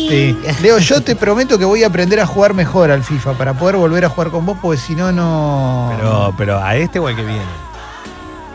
Sí. 0.08 0.36
Leo, 0.62 0.78
yo 0.78 1.02
te 1.02 1.14
prometo 1.14 1.58
que 1.58 1.64
voy 1.66 1.84
a 1.84 1.88
aprender 1.88 2.18
a 2.20 2.26
jugar 2.26 2.54
mejor 2.54 2.90
al 2.90 3.04
FIFA 3.04 3.34
para 3.34 3.52
poder 3.54 3.76
volver 3.76 4.06
a 4.06 4.08
jugar 4.08 4.30
con 4.30 4.46
vos, 4.46 4.56
porque 4.60 4.80
si 4.80 4.94
no, 4.94 5.12
no. 5.12 5.92
Pero, 5.96 6.34
pero 6.38 6.62
a 6.62 6.74
este 6.76 6.98
o 6.98 7.06
al 7.06 7.16
que 7.16 7.24
viene. 7.24 7.42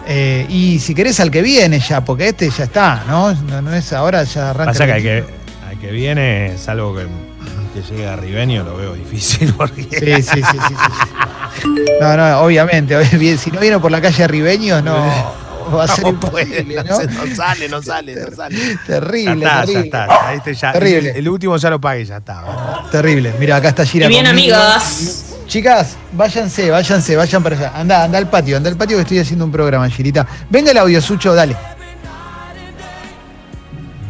Eh, 0.07 0.45
y 0.49 0.79
si 0.79 0.95
querés 0.95 1.19
al 1.19 1.29
que 1.29 1.41
viene 1.41 1.79
ya, 1.79 2.03
porque 2.03 2.29
este 2.29 2.49
ya 2.49 2.63
está, 2.63 3.03
¿no? 3.07 3.33
No, 3.33 3.61
no 3.61 3.73
es 3.73 3.91
ahora, 3.93 4.23
ya 4.23 4.51
arranca. 4.51 4.71
Pasa 4.71 4.85
que 4.85 4.93
al 4.93 5.01
que, 5.01 5.23
al 5.69 5.79
que 5.79 5.91
viene, 5.91 6.57
salvo 6.57 6.95
que, 6.95 7.05
que 7.81 7.89
llegue 7.91 8.07
a 8.07 8.15
Ribeño, 8.15 8.63
lo 8.63 8.75
veo 8.77 8.93
difícil 8.93 9.53
porque 9.57 9.83
Sí, 9.83 10.21
sí, 10.23 10.41
sí, 10.41 10.41
sí, 10.43 10.57
sí, 10.67 10.75
sí. 11.63 11.69
No, 12.01 12.17
no, 12.17 12.39
obviamente. 12.41 12.95
obvi- 12.99 13.37
Si 13.37 13.51
no 13.51 13.59
viene 13.59 13.79
por 13.79 13.91
la 13.91 14.01
calle 14.01 14.27
Ribeños, 14.27 14.83
no. 14.83 15.37
Va 15.67 15.83
a 15.83 15.87
ser 15.89 16.05
no 16.05 16.17
puede, 16.17 16.61
imposible, 16.61 16.75
no, 16.75 16.83
¿no? 16.83 16.95
se- 16.97 17.07
no 17.07 17.35
sale, 17.35 17.67
no 17.67 17.81
sale, 17.81 18.15
no 18.15 18.33
sale. 18.33 18.55
Ya 18.57 18.79
Terrible, 18.87 19.33
está, 19.33 19.49
ya 19.59 19.65
terrible. 19.65 19.83
está. 19.83 20.33
Este 20.33 20.53
ya, 20.53 20.71
Terrible. 20.71 21.09
El, 21.09 21.15
el 21.17 21.29
último 21.29 21.57
ya 21.57 21.69
lo 21.69 21.81
pague, 21.81 22.05
ya 22.05 22.17
está. 22.17 22.43
Terrible. 22.89 23.33
Mira, 23.37 23.57
acá 23.57 23.69
está 23.69 23.85
Gira. 23.85 24.05
Y 24.05 24.09
bien, 24.09 24.25
conmigo. 24.25 24.55
amigas. 24.55 25.25
Chicas, 25.45 25.97
váyanse, 26.13 26.69
váyanse, 26.71 27.15
vayan 27.17 27.43
para 27.43 27.57
allá. 27.57 27.71
Anda, 27.75 28.03
anda 28.05 28.17
al 28.17 28.29
patio, 28.29 28.55
anda 28.55 28.69
al 28.69 28.77
patio 28.77 28.95
que 28.95 29.01
estoy 29.01 29.19
haciendo 29.19 29.43
un 29.43 29.51
programa, 29.51 29.89
Girita. 29.89 30.25
Venga 30.49 30.71
el 30.71 30.77
audio, 30.77 31.01
Sucho, 31.01 31.33
dale. 31.35 31.55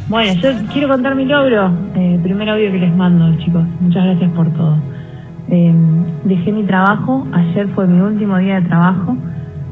Bueno, 0.09 0.39
yo 0.41 0.49
quiero 0.71 0.87
contar 0.87 1.15
mi 1.15 1.25
logro. 1.25 1.69
Eh, 1.95 2.19
primer 2.23 2.49
audio 2.49 2.71
que 2.71 2.77
les 2.77 2.95
mando, 2.95 3.37
chicos. 3.43 3.63
Muchas 3.81 4.05
gracias 4.05 4.31
por 4.31 4.49
todo. 4.53 4.77
Eh, 5.49 5.73
dejé 6.23 6.51
mi 6.53 6.63
trabajo. 6.63 7.27
Ayer 7.33 7.67
fue 7.75 7.87
mi 7.87 7.99
último 7.99 8.37
día 8.37 8.55
de 8.61 8.67
trabajo 8.67 9.17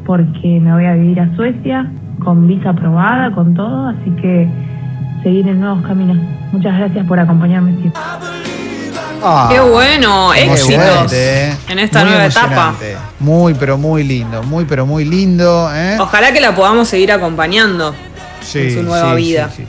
porque 0.05 0.59
me 0.61 0.73
voy 0.73 0.85
a 0.85 0.93
vivir 0.93 1.19
a 1.21 1.33
Suecia 1.35 1.89
con 2.23 2.47
visa 2.47 2.71
aprobada, 2.71 3.31
con 3.33 3.53
todo. 3.53 3.87
Así 3.87 4.11
que 4.21 4.49
seguir 5.23 5.47
en 5.47 5.61
nuevos 5.61 5.85
caminos. 5.85 6.17
Muchas 6.51 6.77
gracias 6.77 7.07
por 7.07 7.17
acompañarme 7.17 7.71
siempre. 7.79 8.01
Ah, 9.23 9.47
Qué 9.49 9.59
bueno, 9.59 10.33
éxitos 10.33 10.69
emocionante, 10.69 11.45
¿eh? 11.49 11.57
en 11.69 11.79
esta 11.79 12.01
Muy 12.01 12.09
nueva 12.09 12.25
etapa. 12.25 12.73
Muy, 13.19 13.53
pero 13.55 13.77
muy 13.77 14.03
lindo, 14.03 14.43
muy, 14.43 14.65
pero 14.65 14.85
muy 14.85 15.05
lindo. 15.05 15.69
¿eh? 15.73 15.97
Ojalá 15.99 16.31
que 16.31 16.41
la 16.41 16.53
podamos 16.53 16.89
seguir 16.89 17.11
acompañando 17.11 17.95
en 18.53 18.71
su 18.71 18.83
nueva 18.83 19.15
vida. 19.15 19.49
sí. 19.49 19.63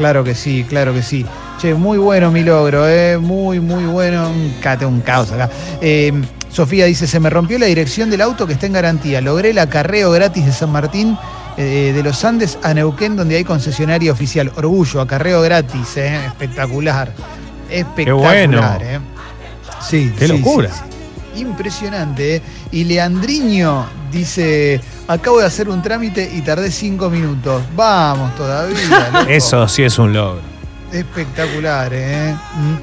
Claro 0.00 0.24
que 0.24 0.34
sí, 0.34 0.64
claro 0.66 0.94
que 0.94 1.02
sí. 1.02 1.26
Che, 1.58 1.74
muy 1.74 1.98
bueno 1.98 2.30
mi 2.30 2.42
logro, 2.42 2.88
¿eh? 2.88 3.18
muy, 3.18 3.60
muy 3.60 3.84
bueno. 3.84 4.30
Un, 4.30 4.54
cate, 4.58 4.86
un 4.86 5.02
caos 5.02 5.30
acá. 5.30 5.50
Eh, 5.82 6.10
Sofía 6.48 6.86
dice, 6.86 7.06
se 7.06 7.20
me 7.20 7.28
rompió 7.28 7.58
la 7.58 7.66
dirección 7.66 8.08
del 8.08 8.22
auto 8.22 8.46
que 8.46 8.54
está 8.54 8.64
en 8.64 8.72
garantía. 8.72 9.20
Logré 9.20 9.50
el 9.50 9.58
acarreo 9.58 10.10
gratis 10.10 10.46
de 10.46 10.52
San 10.52 10.72
Martín 10.72 11.18
eh, 11.58 11.92
de 11.94 12.02
los 12.02 12.24
Andes 12.24 12.58
a 12.62 12.72
Neuquén, 12.72 13.14
donde 13.14 13.36
hay 13.36 13.44
concesionaria 13.44 14.10
oficial. 14.10 14.50
Orgullo, 14.56 15.02
acarreo 15.02 15.42
gratis, 15.42 15.98
¿eh? 15.98 16.24
espectacular. 16.28 17.12
Espectacular. 17.68 18.48
bueno. 18.48 18.78
¿eh? 18.80 19.00
Sí, 19.86 20.14
Qué 20.18 20.28
sí, 20.28 20.32
locura. 20.32 20.70
sí, 20.72 20.80
sí. 21.34 21.40
Impresionante. 21.42 22.36
¿eh? 22.36 22.42
Y 22.72 22.84
Leandriño 22.84 23.84
dice, 24.10 24.80
acabo 25.12 25.38
de 25.40 25.46
hacer 25.46 25.68
un 25.68 25.82
trámite 25.82 26.30
y 26.34 26.40
tardé 26.42 26.70
cinco 26.70 27.10
minutos. 27.10 27.62
Vamos 27.74 28.34
todavía. 28.36 29.10
loco. 29.12 29.28
Eso 29.28 29.66
sí 29.68 29.82
es 29.82 29.98
un 29.98 30.12
logro. 30.12 30.40
Espectacular, 30.92 31.90
¿eh? 31.92 32.34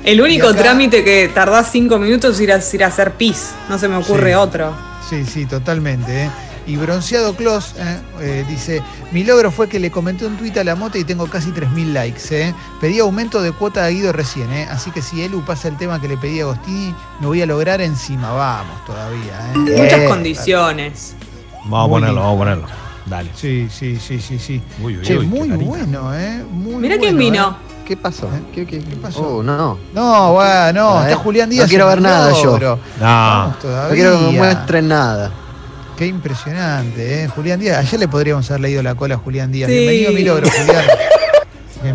El 0.03 0.21
único 0.21 0.47
acá- 0.47 0.59
trámite 0.63 1.03
que 1.03 1.29
tardás 1.33 1.69
cinco 1.71 1.97
minutos 1.99 2.35
es 2.35 2.41
ir 2.41 2.51
a, 2.53 2.55
es 2.55 2.73
ir 2.73 2.83
a 2.83 2.87
hacer 2.87 3.11
pis. 3.13 3.51
No 3.69 3.77
se 3.77 3.87
me 3.87 3.97
ocurre 3.97 4.29
Sí. 4.31 4.35
otro. 4.35 4.73
Sí, 5.09 5.25
sí, 5.25 5.45
totalmente. 5.45 6.23
¿eh? 6.25 6.29
Y 6.67 6.75
Bronceado 6.75 7.33
Clos 7.35 7.75
¿eh? 7.77 7.97
Eh, 8.19 8.45
dice, 8.47 8.81
mi 9.11 9.23
logro 9.23 9.51
fue 9.51 9.69
que 9.69 9.79
le 9.79 9.89
comenté 9.89 10.25
un 10.25 10.35
tuit 10.35 10.57
a 10.57 10.63
la 10.65 10.75
mota 10.75 10.97
y 10.97 11.05
tengo 11.05 11.27
casi 11.27 11.51
3.000 11.51 11.93
likes. 11.93 12.21
¿eh? 12.31 12.53
Pedí 12.81 12.99
aumento 12.99 13.41
de 13.41 13.51
cuota 13.53 13.85
a 13.85 13.89
Guido 13.89 14.11
recién, 14.11 14.51
¿eh? 14.51 14.67
así 14.69 14.91
que 14.91 15.01
si 15.01 15.21
Elu 15.21 15.43
pasa 15.45 15.67
el 15.69 15.77
tema 15.77 16.01
que 16.01 16.07
le 16.09 16.17
pedí 16.17 16.39
a 16.41 16.43
Agostini, 16.43 16.93
me 17.21 17.27
voy 17.27 17.41
a 17.41 17.45
lograr 17.45 17.79
encima. 17.81 18.31
Vamos 18.31 18.83
todavía. 18.85 19.51
¿eh? 19.53 19.57
Muchas 19.57 19.99
Eh, 20.01 20.05
condiciones. 20.09 21.15
Vamos 21.69 21.85
a 21.85 21.89
ponerlo, 21.89 22.07
lindo. 22.07 22.21
vamos 22.21 22.35
a 22.35 22.37
ponerlo. 22.39 22.67
Dale. 23.05 23.29
Sí, 23.35 23.67
sí, 23.71 23.97
sí, 23.99 24.19
sí, 24.19 24.37
sí. 24.37 24.61
Uy, 24.83 24.97
uy, 24.97 25.03
Che, 25.03 25.17
uy, 25.17 25.27
muy 25.27 25.47
bueno, 25.49 26.13
¿eh? 26.13 26.43
Muy 26.51 26.75
Mira 26.75 26.95
bueno, 26.97 27.01
quién 27.01 27.17
vino. 27.17 27.49
¿eh? 27.49 27.67
¿Qué 27.85 27.95
pasó? 27.95 28.27
¿Qué, 28.53 28.65
qué, 28.65 28.79
¿Qué 28.79 28.95
pasó? 28.97 29.21
Oh, 29.37 29.43
no, 29.43 29.55
no. 29.55 29.77
No, 29.93 30.33
bueno, 30.33 30.73
no, 30.73 30.89
A 30.89 31.01
ver, 31.03 31.11
está 31.11 31.23
Julián 31.23 31.47
no 31.47 31.53
Díaz. 31.55 31.69
quiero 31.69 31.85
en 31.85 31.89
ver 31.91 32.01
nada 32.01 32.33
yo. 32.33 32.59
No. 32.99 33.45
No 33.47 33.89
quiero 33.91 34.19
que 34.19 34.25
me 34.25 34.31
muestren 34.33 34.87
nada. 34.89 35.31
Qué 35.97 36.05
impresionante, 36.05 37.23
¿eh? 37.23 37.27
Julián 37.29 37.59
Díaz. 37.59 37.77
Ayer 37.79 37.99
le 38.01 38.07
podríamos 38.09 38.49
haber 38.51 38.61
leído 38.61 38.83
la 38.83 38.93
cola 38.95 39.15
a 39.15 39.17
Julián 39.19 39.51
Díaz. 39.51 39.69
Sí. 39.69 39.77
Bienvenido 39.77 40.09
a 40.09 40.13
mi 40.13 40.23
logro, 40.23 40.47
Julián. 40.49 40.85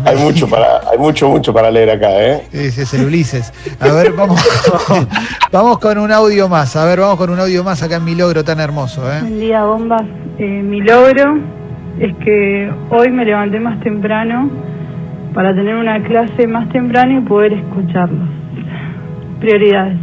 Hay 0.05 0.17
mucho 0.17 0.47
para, 0.47 0.81
hay 0.89 0.97
mucho, 0.97 1.29
mucho 1.29 1.53
para 1.53 1.71
leer 1.71 1.91
acá, 1.91 2.09
¿eh? 2.11 2.47
Ese 2.51 2.83
es 2.83 2.93
el 2.93 3.05
Ulises. 3.05 3.53
A 3.79 3.91
ver, 3.91 4.13
vamos, 4.13 4.41
vamos 5.51 5.79
con 5.79 5.97
un 5.97 6.11
audio 6.11 6.49
más. 6.49 6.75
A 6.75 6.85
ver, 6.85 6.99
vamos 6.99 7.17
con 7.17 7.29
un 7.29 7.39
audio 7.39 7.63
más 7.63 7.81
acá 7.83 7.97
en 7.97 8.05
mi 8.05 8.15
logro 8.15 8.43
tan 8.43 8.59
hermoso, 8.59 9.01
¿eh? 9.11 9.19
Buen 9.21 9.39
día, 9.39 9.63
bombas. 9.63 10.03
Eh, 10.37 10.61
mi 10.63 10.81
logro 10.81 11.37
es 11.99 12.15
que 12.17 12.71
hoy 12.89 13.11
me 13.11 13.25
levanté 13.25 13.59
más 13.59 13.79
temprano 13.81 14.49
para 15.33 15.53
tener 15.53 15.75
una 15.75 16.01
clase 16.03 16.47
más 16.47 16.69
temprano 16.69 17.19
y 17.19 17.21
poder 17.21 17.53
escucharlos. 17.53 18.29
Prioridades. 19.39 19.97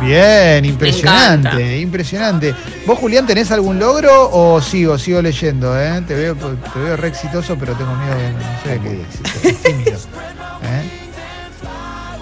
Bien, 0.00 0.64
impresionante, 0.64 1.78
impresionante. 1.78 2.54
¿Vos, 2.86 2.98
Julián, 2.98 3.26
tenés 3.26 3.50
algún 3.50 3.78
logro 3.78 4.28
o 4.32 4.60
sigo, 4.60 4.98
sigo 4.98 5.22
leyendo, 5.22 5.78
eh? 5.80 6.02
Te 6.06 6.14
veo, 6.14 6.34
te 6.36 6.78
veo 6.78 6.96
re 6.96 7.08
exitoso, 7.08 7.56
pero 7.58 7.74
tengo 7.74 7.94
miedo 7.94 8.14
de, 8.16 8.32
no 8.32 8.38
sé, 8.62 8.80
que- 8.80 9.48
que- 9.62 9.68
tímido. 9.68 9.92
¿eh? 9.92 10.90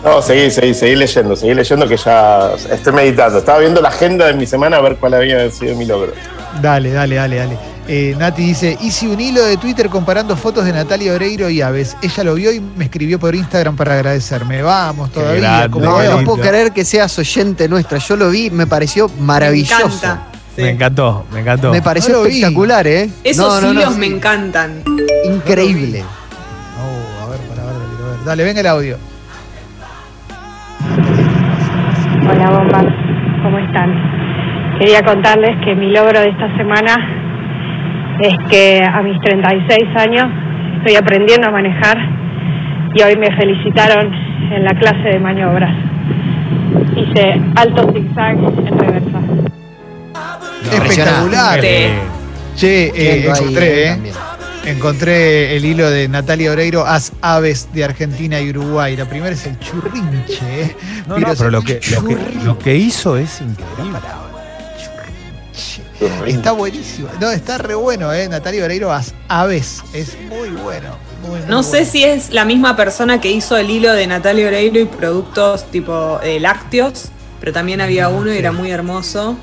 No, 0.04 0.20
seguí, 0.20 0.50
seguí, 0.50 0.74
seguí 0.74 0.96
leyendo, 0.96 1.34
seguí 1.36 1.54
leyendo 1.54 1.88
que 1.88 1.96
ya 1.96 2.52
estoy 2.70 2.92
meditando. 2.92 3.38
Estaba 3.38 3.58
viendo 3.60 3.80
la 3.80 3.88
agenda 3.88 4.26
de 4.26 4.34
mi 4.34 4.46
semana 4.46 4.76
a 4.76 4.80
ver 4.80 4.96
cuál 4.96 5.14
había 5.14 5.48
sido 5.50 5.74
mi 5.76 5.84
logro. 5.86 6.12
Dale, 6.60 6.92
dale, 6.92 7.14
dale, 7.16 7.36
dale. 7.36 7.58
Eh, 7.88 8.14
Nati 8.16 8.42
dice, 8.42 8.78
hice 8.80 9.08
un 9.08 9.20
hilo 9.20 9.42
de 9.44 9.56
Twitter 9.56 9.88
comparando 9.88 10.36
fotos 10.36 10.64
de 10.64 10.72
Natalia 10.72 11.14
Oreiro 11.14 11.50
y 11.50 11.60
Aves. 11.62 11.96
Ella 12.00 12.24
lo 12.24 12.34
vio 12.34 12.52
y 12.52 12.60
me 12.60 12.84
escribió 12.84 13.18
por 13.18 13.34
Instagram 13.34 13.76
para 13.76 13.94
agradecerme. 13.94 14.62
Vamos 14.62 15.10
todavía. 15.10 15.40
grande. 15.40 15.70
como 15.70 15.86
No, 16.02 16.24
puedo 16.24 16.38
creer 16.48 16.72
que 16.72 16.84
seas 16.84 17.18
oyente 17.18 17.68
nuestra. 17.68 17.98
Yo 17.98 18.16
lo 18.16 18.30
vi, 18.30 18.50
me 18.50 18.66
pareció 18.66 19.08
maravilloso. 19.20 19.76
Me 19.78 19.84
encanta. 19.94 20.22
Sí. 20.54 20.62
Me 20.62 20.70
encantó, 20.70 21.24
me 21.32 21.40
encantó. 21.40 21.72
Me 21.72 21.82
pareció 21.82 22.14
No 22.18 22.22
vi. 22.22 22.34
espectacular, 22.36 22.86
¿eh? 22.86 23.10
Esos 23.24 23.46
No, 23.46 23.60
no, 23.60 23.72
no, 23.74 23.80
hilos 23.80 23.94
sí. 23.94 24.00
me 24.00 24.06
encantan. 24.06 24.82
Increíble. 25.24 26.04
Oh, 26.78 27.24
a 27.24 27.30
ver, 27.30 27.40
para 27.40 27.64
ver, 27.64 27.74
quiero 27.96 28.10
ver. 28.12 28.24
Dale, 28.24 28.44
venga 28.44 28.60
el 28.60 28.66
audio. 28.68 28.98
Hola, 32.30 32.50
bombas. 32.50 32.84
¿Cómo 33.42 33.58
están? 33.58 34.78
Quería 34.78 35.02
contarles 35.04 35.56
que 35.64 35.74
mi 35.74 35.90
logro 35.90 36.20
de 36.20 36.28
esta 36.28 36.56
semana 36.56 37.11
es 38.20 38.34
que 38.50 38.82
a 38.82 39.02
mis 39.02 39.20
36 39.20 39.96
años 39.96 40.28
estoy 40.78 40.96
aprendiendo 40.96 41.48
a 41.48 41.50
manejar 41.50 41.98
y 42.94 43.02
hoy 43.02 43.16
me 43.16 43.34
felicitaron 43.36 44.12
en 44.50 44.64
la 44.64 44.70
clase 44.78 45.08
de 45.08 45.18
maniobras. 45.18 45.74
Hice 46.96 47.40
alto 47.56 47.90
zigzag 47.92 48.36
en 48.38 48.78
reversa. 48.78 49.20
Espectacular. 50.72 51.60
Che, 52.54 52.92
eh, 52.94 53.26
encontré, 53.26 53.92
eh, 53.92 54.12
encontré 54.66 55.56
el 55.56 55.64
hilo 55.64 55.88
de 55.90 56.06
Natalia 56.06 56.52
Oreiro, 56.52 56.86
As 56.86 57.12
Aves 57.22 57.68
de 57.72 57.84
Argentina 57.84 58.40
y 58.40 58.50
Uruguay. 58.50 58.94
La 58.94 59.06
primera 59.06 59.32
es 59.32 59.46
el 59.46 59.58
churrinche, 59.58 60.62
eh. 60.62 60.76
No, 61.06 61.18
no, 61.18 61.28
pero 61.36 61.50
lo 61.50 61.62
que, 61.62 61.80
lo, 61.94 62.04
que, 62.04 62.18
lo 62.44 62.58
que 62.58 62.76
hizo 62.76 63.16
es 63.16 63.40
increíble. 63.40 63.98
Está 66.26 66.52
buenísimo. 66.52 67.08
No, 67.20 67.30
está 67.30 67.58
re 67.58 67.74
bueno, 67.74 68.12
¿eh? 68.12 68.28
Natalia 68.28 68.64
Oreiro 68.64 68.92
As 68.92 69.14
Aves. 69.28 69.82
Es 69.92 70.16
muy 70.28 70.48
bueno. 70.50 70.96
muy, 71.22 71.40
muy 71.40 71.48
No 71.48 71.62
sé 71.62 71.70
bueno. 71.78 71.86
si 71.90 72.04
es 72.04 72.30
la 72.30 72.44
misma 72.44 72.76
persona 72.76 73.20
que 73.20 73.30
hizo 73.30 73.56
el 73.56 73.70
hilo 73.70 73.92
de 73.92 74.06
Natalia 74.06 74.46
Oreiro 74.48 74.80
y 74.80 74.84
productos 74.84 75.64
tipo 75.70 76.20
eh, 76.22 76.40
lácteos, 76.40 77.06
pero 77.40 77.52
también 77.52 77.80
había 77.80 78.08
uno 78.08 78.32
y 78.32 78.38
era 78.38 78.52
muy 78.52 78.70
hermoso. 78.70 79.36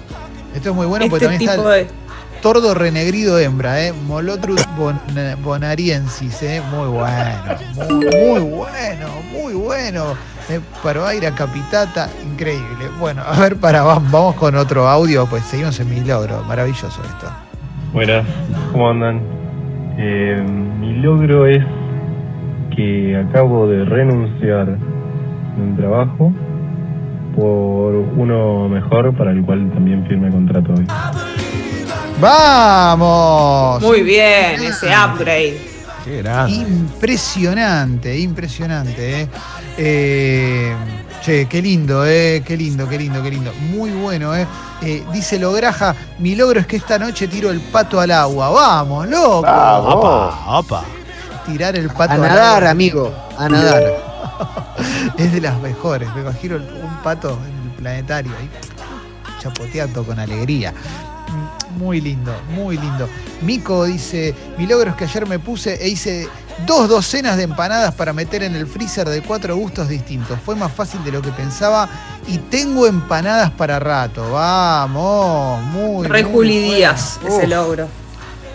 Esto 0.56 0.70
es 0.70 0.76
muy 0.76 0.86
bueno 0.88 1.06
porque 1.10 1.26
este 1.26 1.38
también 1.38 1.52
tipo 1.52 1.70
está 1.72 1.76
de. 1.76 1.82
el 1.82 2.42
tordo 2.42 2.74
renegrido 2.74 3.38
hembra, 3.38 3.86
¿eh? 3.86 3.92
Molotrus 3.94 4.62
bon- 4.78 5.00
bonariensis, 5.44 6.42
¿eh? 6.42 6.62
Muy 6.72 6.88
bueno. 6.88 7.58
Muy, 7.76 8.06
muy 8.06 8.40
bueno, 8.40 9.08
muy 9.32 9.54
bueno. 9.54 10.16
Eh, 10.50 10.60
Paroaira 10.82 11.30
capitata, 11.32 12.10
increíble. 12.26 12.90
Bueno, 13.00 13.22
a 13.24 13.40
ver, 13.40 13.56
para, 13.58 13.84
vamos, 13.84 14.12
vamos 14.12 14.36
con 14.36 14.56
otro 14.56 14.88
audio, 14.88 15.28
pues 15.28 15.44
seguimos 15.44 15.80
en 15.80 15.90
mi 15.90 16.00
logro. 16.02 16.44
Maravilloso 16.46 17.02
esto. 17.04 17.28
Buenas, 17.94 18.26
¿cómo 18.72 18.90
andan? 18.90 19.22
Eh, 19.98 20.44
mi 20.80 20.96
logro 21.02 21.46
es 21.46 21.64
que 22.76 23.16
acabo 23.16 23.68
de 23.68 23.86
renunciar 23.86 24.66
de 24.76 25.62
un 25.62 25.76
trabajo 25.78 26.34
por 27.36 27.94
uno 27.94 28.68
mejor 28.70 29.16
para 29.16 29.32
el 29.32 29.44
cual 29.44 29.70
también 29.72 30.04
firme 30.08 30.32
contrato 30.32 30.74
hoy. 30.74 30.88
¡Vamos! 32.20 33.84
Muy 33.84 34.02
bien, 34.02 34.64
ese 34.64 34.88
upgrade. 34.88 35.69
Qué 36.10 36.24
grande. 36.24 36.56
Impresionante, 36.56 38.18
impresionante. 38.18 39.22
¿eh? 39.22 39.30
Eh, 39.78 40.74
che, 41.22 41.46
qué 41.48 41.62
lindo, 41.62 42.04
¿eh? 42.04 42.42
Qué 42.44 42.58
lindo, 42.58 42.90
qué 42.90 42.98
lindo, 42.98 43.22
qué 43.22 43.30
lindo. 43.30 43.54
Muy 43.70 43.92
bueno, 43.92 44.36
¿eh? 44.36 44.48
Eh, 44.82 45.04
dice 45.14 45.38
Lograja, 45.38 45.96
mi 46.18 46.36
logro 46.36 46.62
es 46.62 46.66
que 46.66 46.78
esta 46.78 46.98
noche 46.98 47.28
tiro 47.28 47.52
el 47.52 47.60
pato 47.60 48.00
al 48.00 48.10
agua. 48.10 48.50
¡Vamos, 48.50 49.08
loco! 49.08 49.44
Vamos. 49.44 49.94
Opa, 49.94 50.58
opa. 50.58 50.84
Tirar 51.46 51.76
el 51.76 51.90
pato 51.92 52.14
A 52.14 52.16
al 52.16 52.22
nadar, 52.22 52.58
agua. 52.64 52.70
amigo. 52.72 53.14
A 53.38 53.48
nadar. 53.48 53.84
Es 55.18 55.32
de 55.32 55.42
las 55.42 55.60
mejores. 55.60 56.10
Me 56.16 56.22
imagino 56.22 56.56
un 56.56 57.04
pato 57.04 57.38
en 57.48 57.70
el 57.70 57.76
planetario 57.78 58.32
ahí, 58.36 58.50
chapoteando 59.40 60.04
con 60.04 60.18
alegría. 60.18 60.74
Muy 61.80 62.02
lindo, 62.02 62.36
muy 62.50 62.78
lindo. 62.78 63.08
Mico 63.42 63.86
dice, 63.86 64.36
mi 64.58 64.68
logro 64.68 64.90
es 64.90 64.98
que 64.98 65.06
ayer 65.06 65.26
me 65.26 65.40
puse 65.40 65.82
e 65.82 65.88
hice 65.88 66.28
dos 66.66 66.90
docenas 66.90 67.38
de 67.38 67.44
empanadas 67.44 67.96
para 67.96 68.12
meter 68.12 68.44
en 68.44 68.54
el 68.54 68.68
freezer 68.68 69.08
de 69.08 69.22
cuatro 69.22 69.56
gustos 69.56 69.88
distintos. 69.88 70.38
Fue 70.44 70.58
más 70.58 70.74
fácil 70.74 71.02
de 71.06 71.14
lo 71.14 71.22
que 71.22 71.32
pensaba 71.32 71.88
y 72.28 72.38
tengo 72.38 72.86
empanadas 72.86 73.52
para 73.52 73.80
rato. 73.80 74.30
Vamos, 74.30 75.64
muy 75.68 76.06
Re 76.06 76.24
muy 76.24 76.32
Juli 76.34 76.60
bueno. 76.60 76.76
Díaz, 76.76 77.20
ese 77.26 77.48
logro. 77.48 77.88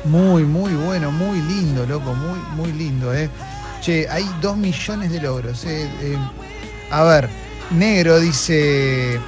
Muy, 0.04 0.45
muy 0.45 0.75
bueno, 0.75 1.11
muy 1.11 1.40
lindo, 1.40 1.87
loco, 1.87 2.14
muy, 2.14 2.38
muy 2.57 2.73
lindo, 2.73 3.14
eh. 3.14 3.31
Che, 3.81 4.07
hay 4.07 4.28
dos 4.43 4.54
millones 4.59 5.11
de 5.11 5.21
logros, 5.23 5.64
eh. 5.64 5.88
Eh, 6.02 6.19
a 6.90 7.02
ver, 7.04 7.31
Negro 7.71 8.21
dice, 8.21 9.19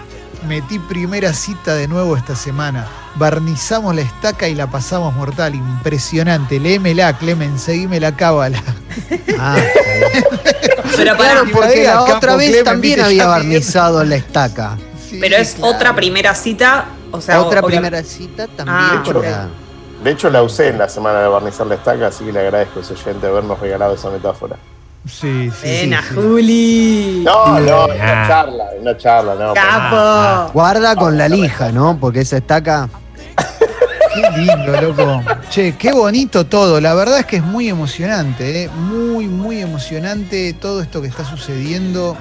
metí 0.44 0.78
primera 0.78 1.32
cita 1.32 1.74
de 1.74 1.88
nuevo 1.88 2.16
esta 2.16 2.34
semana. 2.36 2.86
Barnizamos 3.16 3.94
la 3.94 4.02
estaca 4.02 4.48
y 4.48 4.54
la 4.54 4.66
pasamos 4.68 5.14
mortal. 5.14 5.54
Impresionante. 5.54 6.60
Léemela, 6.60 7.16
Clemen, 7.18 7.58
seguime 7.58 7.98
la 8.00 8.14
cábala. 8.16 8.62
Ah. 9.38 9.56
Pero, 10.96 11.16
pará, 11.16 11.32
claro, 11.34 11.48
porque 11.52 11.84
la 11.84 11.92
Campo 11.94 12.14
otra 12.16 12.36
vez 12.36 12.48
Clemen, 12.48 12.64
también 12.64 13.00
había 13.00 13.26
barnizado 13.26 14.04
la 14.04 14.16
estaca. 14.16 14.76
Sí, 15.08 15.18
pero 15.20 15.36
es 15.36 15.54
claro. 15.54 15.74
otra 15.74 15.94
primera 15.94 16.34
cita. 16.34 16.86
O 17.12 17.20
sea, 17.20 17.40
Otra 17.40 17.60
o- 17.60 17.66
primera 17.66 18.02
cita 18.02 18.46
también. 18.48 18.76
Ah, 18.78 19.02
por 19.04 19.18
ok. 19.18 19.24
la- 19.24 19.48
De 20.02 20.10
hecho, 20.10 20.30
la 20.30 20.42
usé 20.42 20.68
en 20.68 20.78
la 20.78 20.88
semana 20.88 21.20
de 21.20 21.28
barnizar 21.28 21.66
la 21.66 21.74
estaca, 21.76 22.06
así 22.08 22.24
que 22.24 22.32
le 22.32 22.40
agradezco 22.40 22.78
a 22.80 22.82
ese 22.82 22.94
oyente 22.94 23.26
habernos 23.26 23.58
regalado 23.60 23.94
esa 23.94 24.10
metáfora. 24.10 24.56
Sí, 25.06 25.50
sí. 25.50 25.62
Buena, 25.62 26.02
sí, 26.02 26.08
sí. 26.08 26.14
Juli. 26.14 27.22
No, 27.24 27.60
no, 27.60 27.82
Ah. 27.82 27.86
una 27.86 28.26
charla, 28.28 28.64
una 28.80 28.96
charla, 28.96 29.34
no. 29.34 29.54
Capo. 29.54 30.52
Guarda 30.52 30.96
con 30.96 31.16
la 31.16 31.28
lija, 31.28 31.70
¿no? 31.72 31.96
Porque 32.00 32.20
esa 32.20 32.38
estaca. 32.38 32.88
Qué 34.16 34.40
lindo, 34.40 34.80
loco. 34.80 35.22
Che, 35.50 35.76
qué 35.76 35.92
bonito 35.92 36.46
todo. 36.46 36.80
La 36.80 36.94
verdad 36.94 37.20
es 37.20 37.26
que 37.26 37.36
es 37.36 37.42
muy 37.42 37.68
emocionante, 37.68 38.64
¿eh? 38.64 38.70
muy, 38.70 39.26
muy 39.26 39.60
emocionante 39.60 40.54
todo 40.54 40.80
esto 40.80 41.02
que 41.02 41.08
está 41.08 41.24
sucediendo. 41.24 42.16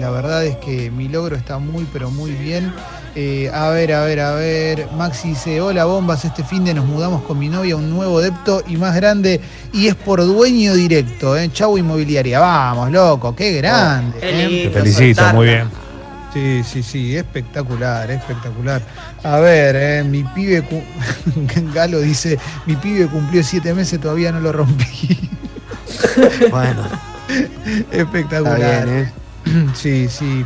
La 0.00 0.10
verdad 0.10 0.44
es 0.44 0.56
que 0.56 0.90
mi 0.90 1.08
logro 1.08 1.36
está 1.36 1.58
muy, 1.58 1.86
pero 1.92 2.10
muy 2.10 2.32
bien. 2.32 2.72
Eh, 3.14 3.50
a 3.52 3.68
ver, 3.70 3.92
a 3.92 4.04
ver, 4.04 4.20
a 4.20 4.34
ver. 4.34 4.88
Maxi 4.96 5.30
dice, 5.30 5.60
hola 5.60 5.84
bombas, 5.84 6.24
este 6.24 6.44
fin 6.44 6.64
de 6.64 6.74
nos 6.74 6.86
mudamos 6.86 7.22
con 7.22 7.38
mi 7.38 7.48
novia 7.48 7.74
a 7.74 7.76
un 7.76 7.90
nuevo 7.90 8.20
depto 8.20 8.62
y 8.66 8.76
más 8.76 8.94
grande 8.94 9.40
y 9.72 9.88
es 9.88 9.94
por 9.94 10.24
dueño 10.24 10.74
directo, 10.74 11.36
¿eh? 11.36 11.50
Chau 11.52 11.78
Inmobiliaria. 11.78 12.40
Vamos, 12.40 12.90
loco, 12.90 13.34
qué 13.34 13.52
grande. 13.52 14.18
Qué 14.18 14.30
¿eh? 14.30 14.48
lindo. 14.48 14.70
Te 14.70 14.78
felicito, 14.80 15.32
muy 15.32 15.46
bien. 15.46 15.89
Sí, 16.32 16.62
sí, 16.64 16.82
sí, 16.82 17.16
espectacular, 17.16 18.08
espectacular. 18.10 18.80
A 19.24 19.38
ver, 19.40 19.74
eh, 19.76 20.04
mi 20.04 20.22
pibe, 20.22 20.62
Galo 21.74 22.00
dice, 22.00 22.38
mi 22.66 22.76
pibe 22.76 23.06
cumplió 23.08 23.42
siete 23.42 23.74
meses, 23.74 24.00
todavía 24.00 24.30
no 24.32 24.40
lo 24.40 24.52
rompí. 24.52 25.18
Bueno, 26.50 26.82
está 27.28 27.96
espectacular. 27.96 28.86
bien, 28.86 28.88
¿eh? 28.88 29.12
Sí, 29.74 30.08
sí. 30.08 30.44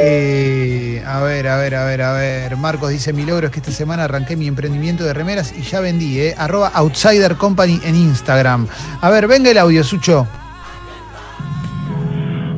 Eh, 0.00 1.02
a 1.06 1.20
ver, 1.20 1.48
a 1.48 1.56
ver, 1.56 1.74
a 1.74 1.84
ver, 1.84 2.02
a 2.02 2.12
ver. 2.12 2.56
Marcos 2.56 2.90
dice, 2.90 3.12
mi 3.12 3.24
logro 3.24 3.46
es 3.46 3.52
que 3.52 3.60
esta 3.60 3.72
semana 3.72 4.04
arranqué 4.04 4.36
mi 4.36 4.46
emprendimiento 4.46 5.04
de 5.04 5.12
remeras 5.14 5.52
y 5.56 5.62
ya 5.62 5.80
vendí, 5.80 6.20
¿eh? 6.20 6.34
Arroba 6.38 6.68
Outsider 6.74 7.36
Company 7.36 7.80
en 7.84 7.96
Instagram. 7.96 8.66
A 9.00 9.10
ver, 9.10 9.26
venga 9.26 9.50
el 9.50 9.58
audio, 9.58 9.82
Sucho. 9.82 10.26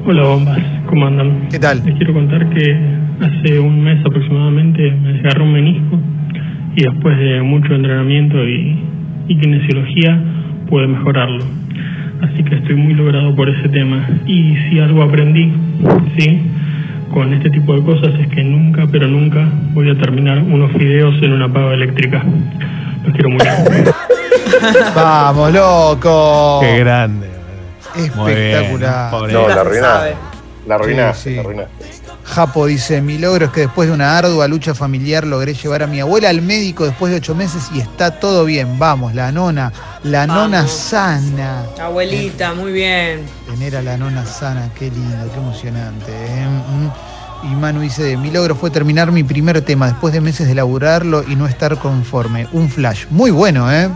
Hola 0.07 0.23
bombas, 0.25 0.59
¿cómo 0.95 1.07
andan? 1.09 1.49
¿Qué 1.51 1.59
tal? 1.59 1.85
Les 1.85 1.97
quiero 1.97 2.15
contar 2.15 2.49
que 2.51 2.79
hace 3.21 3.59
un 3.59 3.83
mes 3.83 3.99
aproximadamente 4.07 4.93
me 4.93 5.15
desgarré 5.15 5.43
un 5.43 5.53
menisco 5.53 5.99
y 6.77 6.85
después 6.85 7.19
de 7.19 7.43
mucho 7.43 7.75
entrenamiento 7.75 8.37
y, 8.45 8.79
y 9.27 9.41
kinesiología 9.41 10.23
pude 10.69 10.87
mejorarlo. 10.87 11.45
Así 12.23 12.45
que 12.45 12.55
estoy 12.55 12.77
muy 12.77 12.95
logrado 12.95 13.35
por 13.35 13.49
ese 13.49 13.69
tema. 13.71 14.07
Y 14.25 14.57
si 14.69 14.79
algo 14.79 15.03
aprendí, 15.03 15.53
sí, 16.17 16.43
con 17.13 17.35
este 17.35 17.51
tipo 17.51 17.75
de 17.75 17.83
cosas 17.83 18.15
es 18.21 18.29
que 18.29 18.45
nunca, 18.45 18.87
pero 18.91 19.09
nunca 19.09 19.49
voy 19.73 19.91
a 19.91 19.97
terminar 19.97 20.39
unos 20.39 20.71
fideos 20.73 21.21
en 21.23 21.33
una 21.33 21.53
pava 21.53 21.75
eléctrica. 21.75 22.23
Los 23.05 23.13
quiero 23.15 23.31
mucho. 23.31 23.47
Vamos, 24.95 25.53
loco. 25.53 26.61
Qué 26.62 26.79
grande. 26.79 27.27
Muy 28.14 28.33
bien. 28.33 28.47
Espectacular. 28.49 29.33
No, 29.33 29.49
la 29.49 29.61
arruinaste. 29.61 30.34
La 30.66 30.77
arruinaste, 30.77 31.22
Sí, 31.22 31.29
sí. 31.31 31.35
la 31.35 31.40
arruinaste. 31.42 31.85
Japo 32.24 32.66
dice, 32.66 33.03
mi 33.03 33.18
logro 33.18 33.46
es 33.46 33.53
que 33.53 33.61
después 33.62 33.87
de 33.88 33.94
una 33.94 34.16
ardua 34.16 34.48
lucha 34.48 34.74
familiar 34.74 35.27
logré 35.27 35.53
llevar 35.53 35.83
a 35.83 35.87
mi 35.87 36.00
abuela 36.00 36.31
al 36.31 36.40
médico 36.40 36.85
después 36.87 37.11
de 37.12 37.18
ocho 37.18 37.35
meses 37.35 37.64
y 37.74 37.81
está 37.81 38.18
todo 38.18 38.44
bien. 38.46 38.79
Vamos, 38.79 39.14
la 39.14 39.31
nona, 39.31 39.70
la 40.05 40.20
Vamos. 40.27 40.37
nona 40.50 40.66
sana. 40.66 41.64
Abuelita, 41.81 42.55
muy 42.55 42.72
bien. 42.72 43.27
Tener 43.50 43.77
a 43.77 43.83
la 43.83 43.98
nona 43.98 44.24
sana, 44.24 44.70
qué 44.74 44.87
lindo, 44.90 45.31
qué 45.33 45.38
emocionante. 45.38 46.11
¿eh? 46.11 46.46
Mm. 46.46 46.90
Y 47.53 47.57
Manu 47.57 47.81
dice, 47.83 48.16
mi 48.16 48.31
logro 48.31 48.57
fue 48.57 48.70
terminar 48.70 49.12
mi 49.12 49.22
primer 49.22 49.61
tema 49.61 49.88
después 49.88 50.14
de 50.14 50.22
meses 50.22 50.48
de 50.48 50.55
laburarlo 50.55 51.22
y 51.29 51.37
no 51.37 51.46
estar 51.46 51.77
conforme. 51.79 52.46
Un 52.53 52.70
flash. 52.70 53.05
Muy 53.11 53.31
bueno, 53.31 53.70
¿eh? 53.70 53.90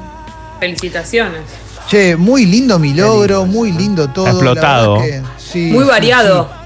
Felicitaciones. 0.61 1.41
Che, 1.89 2.17
muy 2.17 2.45
lindo 2.45 2.79
mi 2.79 2.93
logro, 2.93 3.45
lindo 3.45 3.59
muy 3.59 3.71
¿eh? 3.71 3.75
lindo 3.79 4.09
todo. 4.11 4.29
Explotado. 4.29 4.99
que- 5.01 5.23
sí, 5.39 5.71
Muy 5.73 5.85
sí, 5.85 5.89
variado. 5.91 6.45
sí. 6.45 6.58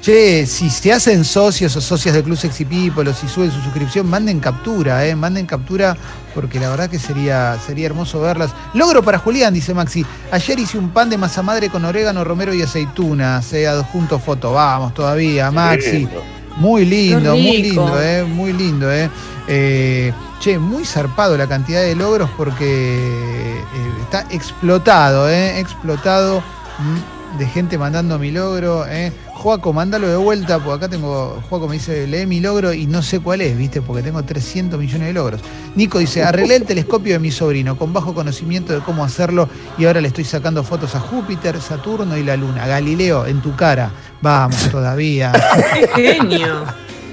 Che, 0.00 0.46
si 0.46 0.70
se 0.70 0.92
hacen 0.92 1.24
socios 1.24 1.76
o 1.76 1.80
socias 1.80 2.14
del 2.14 2.24
Club 2.24 2.36
Sexy 2.36 2.64
People 2.64 3.10
o 3.10 3.14
si 3.14 3.28
suben 3.28 3.50
su 3.50 3.60
suscripción, 3.60 4.08
manden 4.08 4.40
captura, 4.40 5.04
eh, 5.06 5.14
manden 5.14 5.44
captura 5.44 5.96
porque 6.34 6.58
la 6.58 6.70
verdad 6.70 6.88
que 6.88 6.98
sería, 6.98 7.58
sería 7.64 7.86
hermoso 7.86 8.20
verlas. 8.20 8.50
Logro 8.72 9.02
para 9.02 9.18
Julián, 9.18 9.52
dice 9.52 9.74
Maxi. 9.74 10.04
Ayer 10.30 10.58
hice 10.58 10.78
un 10.78 10.90
pan 10.90 11.10
de 11.10 11.18
masa 11.18 11.42
madre 11.42 11.68
con 11.68 11.84
orégano, 11.84 12.24
romero 12.24 12.54
y 12.54 12.62
aceitunas, 12.62 13.52
eh, 13.52 13.68
adjunto 13.68 14.18
foto. 14.18 14.52
Vamos 14.52 14.94
todavía, 14.94 15.50
Maxi. 15.50 16.08
Muy 16.56 16.84
lindo, 16.84 17.36
muy 17.36 17.62
lindo, 17.62 18.02
eh, 18.02 18.24
muy 18.24 18.52
lindo, 18.52 18.90
eh. 18.90 19.10
Eh, 19.48 20.12
Che, 20.40 20.58
muy 20.58 20.86
zarpado 20.86 21.36
la 21.36 21.46
cantidad 21.46 21.82
de 21.82 21.94
logros 21.94 22.30
porque 22.34 22.64
eh, 22.66 23.62
está 24.02 24.24
explotado, 24.30 25.28
eh, 25.28 25.60
explotado 25.60 26.38
mm, 26.78 27.19
de 27.38 27.46
gente 27.46 27.78
mandando 27.78 28.18
mi 28.18 28.30
logro, 28.30 28.86
eh. 28.86 29.12
Joaco, 29.34 29.72
mándalo 29.72 30.06
de 30.06 30.16
vuelta, 30.16 30.58
porque 30.58 30.84
acá 30.84 30.88
tengo, 30.88 31.42
Joaco 31.48 31.66
me 31.66 31.74
dice, 31.74 32.06
lee 32.06 32.26
mi 32.26 32.40
logro 32.40 32.74
y 32.74 32.86
no 32.86 33.02
sé 33.02 33.20
cuál 33.20 33.40
es, 33.40 33.56
¿viste? 33.56 33.80
Porque 33.80 34.02
tengo 34.02 34.22
300 34.22 34.78
millones 34.78 35.08
de 35.08 35.12
logros. 35.14 35.40
Nico 35.74 35.98
dice, 35.98 36.22
arreglé 36.22 36.56
el 36.56 36.64
telescopio 36.64 37.14
de 37.14 37.20
mi 37.20 37.30
sobrino 37.30 37.76
con 37.78 37.92
bajo 37.92 38.12
conocimiento 38.12 38.74
de 38.74 38.80
cómo 38.80 39.02
hacerlo 39.02 39.48
y 39.78 39.86
ahora 39.86 40.02
le 40.02 40.08
estoy 40.08 40.24
sacando 40.24 40.62
fotos 40.62 40.94
a 40.94 41.00
Júpiter, 41.00 41.58
Saturno 41.60 42.18
y 42.18 42.22
la 42.22 42.36
Luna. 42.36 42.66
Galileo, 42.66 43.24
en 43.24 43.40
tu 43.40 43.56
cara. 43.56 43.90
Vamos 44.20 44.68
todavía. 44.68 45.32
Qué 45.94 46.12
genio. 46.18 46.64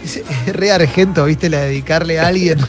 Es 0.07 0.17
es 0.47 0.55
re 0.55 0.71
argento, 0.71 1.25
¿viste? 1.25 1.49
La 1.49 1.59
de 1.61 1.67
dedicarle 1.67 2.17
a 2.19 2.27
alguien. 2.27 2.59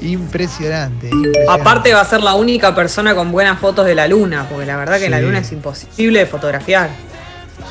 impresionante, 0.00 1.08
impresionante. 1.08 1.50
Aparte 1.50 1.92
va 1.94 2.00
a 2.00 2.04
ser 2.04 2.22
la 2.22 2.34
única 2.34 2.74
persona 2.74 3.14
con 3.14 3.30
buenas 3.32 3.58
fotos 3.60 3.84
de 3.86 3.94
la 3.94 4.08
luna, 4.08 4.46
porque 4.48 4.64
la 4.66 4.76
verdad 4.76 4.98
que 4.98 5.10
la 5.10 5.20
luna 5.20 5.40
es 5.40 5.52
imposible 5.52 6.20
de 6.20 6.26
fotografiar. 6.26 6.88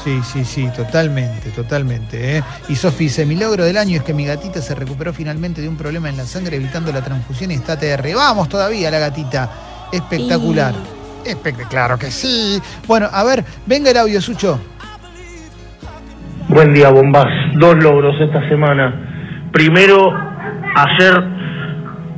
Sí, 0.04 0.20
sí, 0.32 0.46
sí, 0.46 0.70
totalmente, 0.76 1.50
totalmente. 1.50 2.38
¿eh? 2.38 2.44
Y 2.70 2.76
Sofi 2.76 3.06
dice, 3.06 3.26
mi 3.26 3.36
logro 3.36 3.64
del 3.64 3.78
año 3.78 3.98
es 3.98 4.04
que 4.04 4.14
mi 4.14 4.26
gatita 4.26 4.62
se 4.62 4.76
recuperó 4.76 5.12
finalmente 5.14 5.62
de 5.62 5.68
un 5.68 5.78
problema 5.78 6.10
en 6.10 6.18
la 6.18 6.26
sangre 6.26 6.58
evitando 6.58 6.92
la 6.92 7.04
transfusión 7.04 7.50
y 7.50 7.56
está 7.56 7.74
ATR. 7.74 8.14
Vamos 8.14 8.50
todavía 8.50 8.92
la 8.92 9.00
gatita. 9.00 9.50
Espectacular. 9.92 10.76
Espect- 11.26 11.68
claro 11.70 11.98
que 11.98 12.12
sí. 12.12 12.62
Bueno, 12.86 13.10
a 13.12 13.24
ver, 13.24 13.44
venga 13.66 13.90
el 13.90 13.98
audio, 13.98 14.22
Sucho. 14.22 14.60
Buen 16.56 16.74
día, 16.74 16.90
bombas. 16.90 17.28
Dos 17.56 17.76
logros 17.84 18.16
esta 18.22 18.48
semana. 18.48 18.94
Primero, 19.52 20.14
ayer 20.74 21.22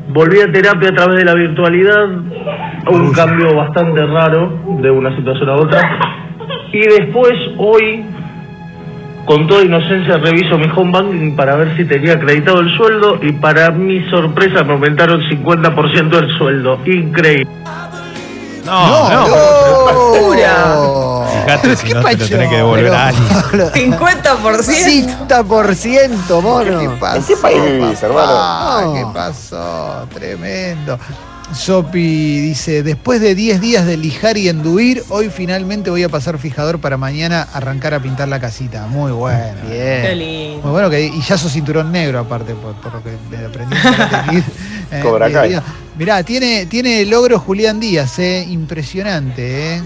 volví 0.10 0.40
a 0.42 0.52
terapia 0.52 0.90
a 0.90 0.94
través 0.94 1.18
de 1.18 1.26
la 1.26 1.34
virtualidad. 1.34 2.08
Un 2.88 3.12
cambio 3.14 3.56
bastante 3.56 4.06
raro 4.06 4.78
de 4.80 4.92
una 4.92 5.16
situación 5.16 5.50
a 5.50 5.56
otra. 5.56 5.82
Y 6.72 6.82
después, 6.82 7.34
hoy, 7.58 8.06
con 9.26 9.48
toda 9.48 9.64
inocencia, 9.64 10.20
reviso 10.20 10.60
mi 10.60 10.68
home 10.76 10.92
banking 10.92 11.36
para 11.36 11.56
ver 11.56 11.76
si 11.76 11.86
tenía 11.86 12.14
acreditado 12.14 12.60
el 12.60 12.70
sueldo. 12.78 13.18
Y 13.24 13.32
para 13.32 13.72
mi 13.72 14.08
sorpresa, 14.12 14.64
me 14.64 14.74
aumentaron 14.74 15.20
50% 15.20 16.16
el 16.16 16.38
sueldo. 16.38 16.80
Increíble. 16.86 17.48
No, 18.68 19.10
no. 19.10 19.28
no. 19.28 19.38
Fíjate 21.46 21.76
si 21.78 21.94
no 21.94 22.04
te 22.04 22.18
lo 22.18 22.28
tenés 22.28 22.50
que 22.50 22.56
devolver 22.58 22.94
a 22.94 23.08
alguien. 23.08 23.28
50%. 23.94 25.28
50%, 25.28 26.42
mono. 26.42 26.80
¿Qué 26.80 26.90
pasó, 27.00 27.16
¿En 27.18 27.24
qué 27.24 27.38
país 27.38 27.64
vivís, 27.64 28.04
hermano? 28.04 28.94
¿Qué 28.94 29.06
pasó? 29.14 30.08
Tremendo. 30.14 31.00
Sopi 31.54 32.40
dice, 32.42 32.84
después 32.84 33.22
de 33.22 33.34
10 33.34 33.62
días 33.62 33.86
de 33.86 33.98
lijar 33.98 34.38
y 34.38 34.50
enduir, 34.50 35.04
hoy 35.10 35.30
finalmente 35.30 35.90
voy 35.90 36.04
a 36.04 36.10
pasar 36.10 36.38
fijador 36.38 36.80
para 36.80 36.98
mañana 36.98 37.48
arrancar 37.54 37.94
a 37.94 38.00
pintar 38.02 38.28
la 38.28 38.40
casita. 38.40 38.86
Muy 38.88 39.12
bueno. 39.12 39.56
Qué 39.70 40.02
Bien. 40.04 40.20
lindo. 40.20 40.62
Muy 40.64 40.72
bueno, 40.72 40.90
que, 40.90 41.06
y 41.06 41.22
ya 41.22 41.38
sos 41.38 41.52
cinturón 41.52 41.92
negro 41.92 42.20
aparte, 42.20 42.54
por, 42.54 42.74
por 42.76 42.94
lo 42.96 43.04
que 43.04 43.12
me 43.30 43.46
aprendí. 43.46 43.76
Eh, 44.90 45.02
Cobra 45.04 45.28
días. 45.28 45.62
Mirá, 45.98 46.24
tiene, 46.24 46.66
tiene 46.66 47.04
logro 47.04 47.40
Julián 47.40 47.78
Díaz, 47.78 48.20
eh, 48.20 48.46
impresionante, 48.48 49.76
¿eh? 49.76 49.82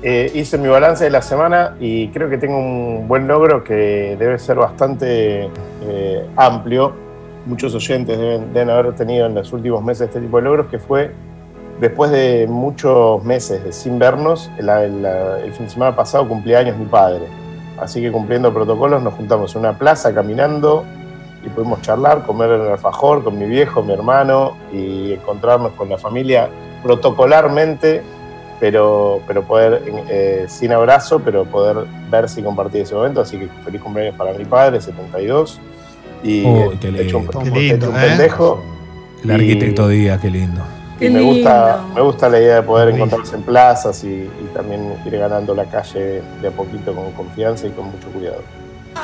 Eh, 0.00 0.30
hice 0.32 0.58
mi 0.58 0.68
balance 0.68 1.02
de 1.02 1.10
la 1.10 1.22
semana 1.22 1.74
y 1.80 2.06
creo 2.08 2.30
que 2.30 2.38
tengo 2.38 2.56
un 2.56 3.08
buen 3.08 3.26
logro 3.26 3.64
que 3.64 4.14
debe 4.16 4.38
ser 4.38 4.56
bastante 4.56 5.50
eh, 5.82 6.26
amplio. 6.36 6.94
Muchos 7.46 7.74
oyentes 7.74 8.18
deben, 8.18 8.52
deben 8.52 8.70
haber 8.70 8.94
tenido 8.94 9.26
en 9.26 9.34
los 9.34 9.52
últimos 9.52 9.82
meses 9.82 10.08
este 10.08 10.20
tipo 10.20 10.36
de 10.38 10.42
logros, 10.44 10.66
que 10.66 10.78
fue 10.78 11.12
después 11.80 12.10
de 12.10 12.46
muchos 12.48 13.22
meses 13.24 13.62
de 13.64 13.72
sin 13.72 13.98
vernos, 13.98 14.50
el 14.58 15.52
fin 15.52 15.66
de 15.66 15.70
semana 15.70 15.94
pasado 15.94 16.28
cumpleaños 16.28 16.76
mi 16.76 16.86
padre. 16.86 17.22
Así 17.80 18.00
que 18.00 18.10
cumpliendo 18.10 18.52
protocolos 18.52 19.02
nos 19.02 19.14
juntamos 19.14 19.54
en 19.54 19.60
una 19.60 19.78
plaza 19.78 20.12
caminando 20.12 20.84
y 21.44 21.48
pudimos 21.48 21.80
charlar, 21.82 22.26
comer 22.26 22.50
en 22.50 22.60
el 22.62 22.72
alfajor 22.72 23.22
con 23.22 23.38
mi 23.38 23.46
viejo, 23.46 23.82
mi 23.82 23.92
hermano 23.92 24.56
y 24.72 25.12
encontrarnos 25.12 25.72
con 25.72 25.88
la 25.88 25.96
familia 25.96 26.48
protocolarmente, 26.82 28.02
pero, 28.58 29.20
pero 29.28 29.44
poder, 29.44 29.82
eh, 30.08 30.46
sin 30.48 30.72
abrazo, 30.72 31.20
pero 31.20 31.44
poder 31.44 31.86
verse 32.10 32.40
y 32.40 32.44
compartir 32.44 32.82
ese 32.82 32.96
momento. 32.96 33.20
Así 33.20 33.38
que 33.38 33.46
feliz 33.64 33.80
cumpleaños 33.80 34.16
para 34.16 34.32
mi 34.32 34.44
padre, 34.44 34.80
72. 34.80 35.60
Y 36.22 36.44
he 36.44 37.02
hecho 37.02 37.18
un, 37.18 37.24
lindo. 37.26 37.40
Qué 37.40 37.48
he 37.48 37.52
lindo, 37.62 37.76
hecho 37.86 37.90
un 37.90 37.96
¿eh? 37.96 38.06
pendejo. 38.08 38.64
El 39.24 39.30
arquitecto 39.30 39.88
Díaz, 39.88 40.20
qué 40.20 40.30
lindo. 40.30 40.62
Y 40.96 40.98
Qué 41.00 41.10
me 41.10 41.20
gusta, 41.20 41.80
me 41.94 42.00
gusta 42.00 42.28
la 42.28 42.40
idea 42.40 42.54
de 42.56 42.62
poder 42.62 42.94
encontrarse 42.94 43.36
en 43.36 43.42
plazas 43.42 44.02
y, 44.02 44.08
y 44.08 44.50
también 44.52 44.94
ir 45.06 45.16
ganando 45.16 45.54
la 45.54 45.64
calle 45.66 46.22
de 46.42 46.48
a 46.48 46.50
poquito 46.50 46.92
con 46.92 47.12
confianza 47.12 47.66
y 47.68 47.70
con 47.70 47.86
mucho 47.86 48.08
cuidado. 48.08 48.42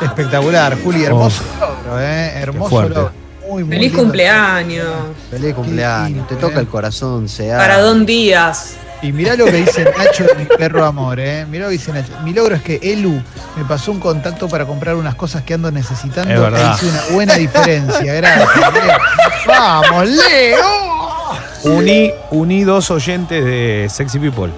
Espectacular, 0.03 0.77
Juli, 0.83 1.05
hermoso 1.05 1.45
logro, 1.61 2.01
¿eh? 2.01 2.33
Hermoso 2.37 2.83
logro. 2.83 3.11
Muy, 3.49 3.63
muy 3.63 3.77
Feliz 3.77 3.89
lindo. 3.91 4.03
cumpleaños. 4.03 4.87
Feliz 5.31 5.55
cumpleaños. 5.55 6.09
lindo, 6.11 6.27
Te 6.27 6.37
toca 6.37 6.57
eh. 6.57 6.61
el 6.61 6.67
corazón, 6.67 7.29
sea. 7.29 7.59
Para 7.59 7.79
Don 7.81 8.05
Díaz. 8.07 8.77
Y 9.05 9.13
mirá 9.13 9.37
lo 9.37 9.45
que 9.45 9.53
dice 9.53 9.85
Nacho 9.85 10.25
de 10.25 10.35
mi 10.35 10.47
perro 10.47 10.83
amor, 10.83 11.21
¿eh? 11.21 11.45
Mirá 11.45 11.65
lo 11.65 11.69
que 11.69 11.77
dice 11.77 11.93
Nacho. 11.93 12.13
Mi 12.23 12.33
logro 12.33 12.55
es 12.57 12.63
que 12.63 12.81
Elu 12.83 13.23
me 13.55 13.65
pasó 13.69 13.93
un 13.93 14.01
contacto 14.01 14.49
para 14.49 14.65
comprar 14.65 14.95
unas 14.95 15.15
cosas 15.15 15.43
que 15.43 15.53
ando 15.53 15.71
necesitando. 15.71 16.33
Es 16.33 16.41
verdad. 16.41 16.73
E 16.73 16.75
hice 16.75 16.87
una 16.87 17.03
buena 17.11 17.35
diferencia. 17.35 18.15
Gracias, 18.15 18.49
Leo. 18.73 18.99
¡Vamos, 19.47 20.09
Leo! 20.09 20.59
Uní, 21.65 22.13
uní 22.31 22.65
dos 22.65 22.91
oyentes 22.91 23.45
de 23.45 23.89
Sexy 23.91 24.19
People. 24.19 24.51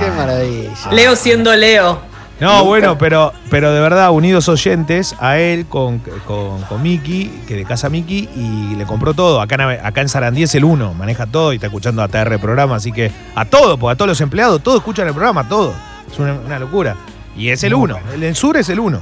Qué 0.00 0.10
maravilla. 0.10 0.70
Leo 0.90 1.14
siendo 1.14 1.54
Leo. 1.54 2.00
No, 2.38 2.64
bueno, 2.66 2.98
pero, 2.98 3.32
pero 3.50 3.72
de 3.72 3.80
verdad, 3.80 4.10
unidos 4.10 4.48
oyentes 4.50 5.14
a 5.20 5.38
él 5.38 5.64
con, 5.66 6.00
con, 6.26 6.60
con 6.62 6.82
Miki, 6.82 7.28
que 7.48 7.54
de 7.54 7.64
casa 7.64 7.88
Miki, 7.88 8.28
y 8.36 8.74
le 8.76 8.84
compró 8.84 9.14
todo. 9.14 9.40
Acá, 9.40 9.54
en 9.54 9.84
acá 9.86 10.02
en 10.02 10.08
Sarandí 10.10 10.42
es 10.42 10.54
el 10.54 10.64
uno, 10.64 10.92
maneja 10.92 11.24
todo 11.26 11.52
y 11.52 11.56
está 11.56 11.68
escuchando 11.68 12.02
ATR 12.02 12.38
programa, 12.38 12.76
así 12.76 12.92
que 12.92 13.10
a 13.34 13.46
todo, 13.46 13.78
pues 13.78 13.94
a 13.94 13.96
todos 13.96 14.10
los 14.10 14.20
empleados, 14.20 14.62
todos 14.62 14.78
escuchan 14.78 15.06
el 15.08 15.14
programa, 15.14 15.48
todo. 15.48 15.72
Es 16.12 16.18
una, 16.18 16.34
una 16.34 16.58
locura. 16.58 16.94
Y 17.36 17.48
es 17.48 17.62
el 17.64 17.74
Muy 17.74 17.84
uno, 17.84 18.00
bueno. 18.06 18.26
el 18.26 18.36
sur 18.36 18.56
es 18.58 18.68
el 18.68 18.80
uno. 18.80 19.00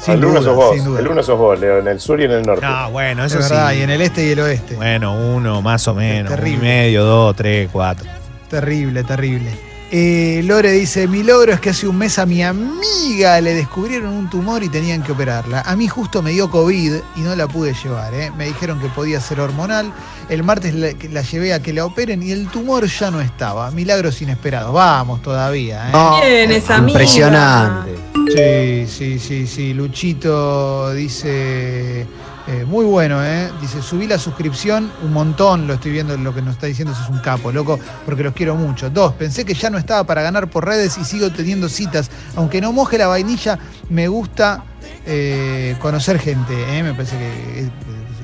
Sin 0.00 0.14
el 0.14 0.24
uno 0.26 0.40
duda, 0.40 0.42
sos 0.42 0.56
vos, 0.56 0.74
sin 0.76 0.84
duda. 0.84 1.00
el 1.00 1.08
uno 1.08 1.22
sos 1.22 1.38
vos, 1.38 1.58
Leo, 1.58 1.78
en 1.78 1.88
el 1.88 1.98
sur 2.00 2.20
y 2.20 2.24
en 2.24 2.30
el 2.32 2.42
norte. 2.42 2.64
No, 2.64 2.90
bueno, 2.90 3.24
Es 3.24 3.32
eso 3.32 3.40
verdad, 3.42 3.70
sí. 3.72 3.78
y 3.78 3.82
en 3.82 3.90
el 3.90 4.00
este 4.00 4.26
y 4.26 4.30
el 4.30 4.40
oeste. 4.40 4.76
Bueno, 4.76 5.14
uno 5.14 5.60
más 5.62 5.88
o 5.88 5.94
menos, 5.94 6.30
uno 6.30 6.36
y 6.40 6.44
terrible. 6.44 6.62
medio, 6.68 7.04
dos, 7.04 7.34
tres, 7.34 7.68
cuatro. 7.72 8.06
Terrible, 8.48 9.02
terrible. 9.04 9.50
Eh, 9.92 10.42
Lore 10.44 10.72
dice, 10.72 11.06
mi 11.06 11.22
logro 11.22 11.52
es 11.52 11.60
que 11.60 11.70
hace 11.70 11.86
un 11.86 11.96
mes 11.96 12.18
a 12.18 12.26
mi 12.26 12.42
amiga 12.42 13.40
le 13.40 13.54
descubrieron 13.54 14.12
un 14.12 14.28
tumor 14.28 14.64
y 14.64 14.68
tenían 14.68 15.02
que 15.02 15.12
operarla. 15.12 15.60
A 15.60 15.76
mí 15.76 15.86
justo 15.86 16.22
me 16.22 16.32
dio 16.32 16.50
COVID 16.50 16.94
y 17.14 17.20
no 17.20 17.36
la 17.36 17.46
pude 17.46 17.72
llevar. 17.72 18.12
¿eh? 18.12 18.32
Me 18.36 18.46
dijeron 18.46 18.80
que 18.80 18.88
podía 18.88 19.20
ser 19.20 19.38
hormonal. 19.38 19.92
El 20.28 20.42
martes 20.42 20.74
la, 20.74 21.22
llevé 21.22 21.54
a 21.54 21.62
que 21.62 21.72
la 21.72 21.84
operen 21.84 22.20
y 22.20 22.32
el 22.32 22.48
tumor 22.48 22.86
ya 22.86 23.12
no 23.12 23.20
estaba. 23.20 23.70
Milagros 23.70 24.20
inesperados. 24.22 24.72
Vamos 24.72 25.22
todavía. 25.22 25.88
¿eh? 25.88 25.92
No, 25.92 26.20
Bien, 26.20 26.50
esa 26.50 26.76
amiga. 26.76 26.98
Impresionante. 27.00 27.94
Sí, 28.34 28.86
sí, 28.88 29.18
sí, 29.20 29.46
sí. 29.46 29.72
Luchito 29.72 30.92
dice, 30.94 32.06
eh, 32.48 32.64
muy 32.64 32.84
bueno, 32.84 33.24
¿eh? 33.24 33.50
Dice, 33.60 33.82
subí 33.82 34.06
la 34.06 34.18
suscripción 34.18 34.92
un 35.02 35.12
montón, 35.12 35.66
lo 35.66 35.74
estoy 35.74 35.90
viendo, 35.90 36.16
lo 36.16 36.32
que 36.32 36.42
nos 36.42 36.54
está 36.54 36.66
diciendo, 36.66 36.92
eso 36.92 37.02
es 37.02 37.08
un 37.08 37.18
capo, 37.18 37.50
loco, 37.50 37.78
porque 38.04 38.22
los 38.22 38.34
quiero 38.34 38.54
mucho. 38.54 38.88
Dos, 38.88 39.14
pensé 39.14 39.44
que 39.44 39.54
ya 39.54 39.68
no 39.68 39.78
estaba 39.78 40.04
para 40.04 40.22
ganar 40.22 40.48
por 40.48 40.64
redes 40.64 40.96
y 40.96 41.04
sigo 41.04 41.30
teniendo 41.30 41.68
citas. 41.68 42.10
Aunque 42.36 42.60
no 42.60 42.72
moje 42.72 42.98
la 42.98 43.08
vainilla, 43.08 43.58
me 43.88 44.06
gusta 44.06 44.64
eh, 45.06 45.76
conocer 45.80 46.20
gente, 46.20 46.54
¿eh? 46.76 46.82
Me 46.84 46.94
parece 46.94 47.18
que 47.18 47.70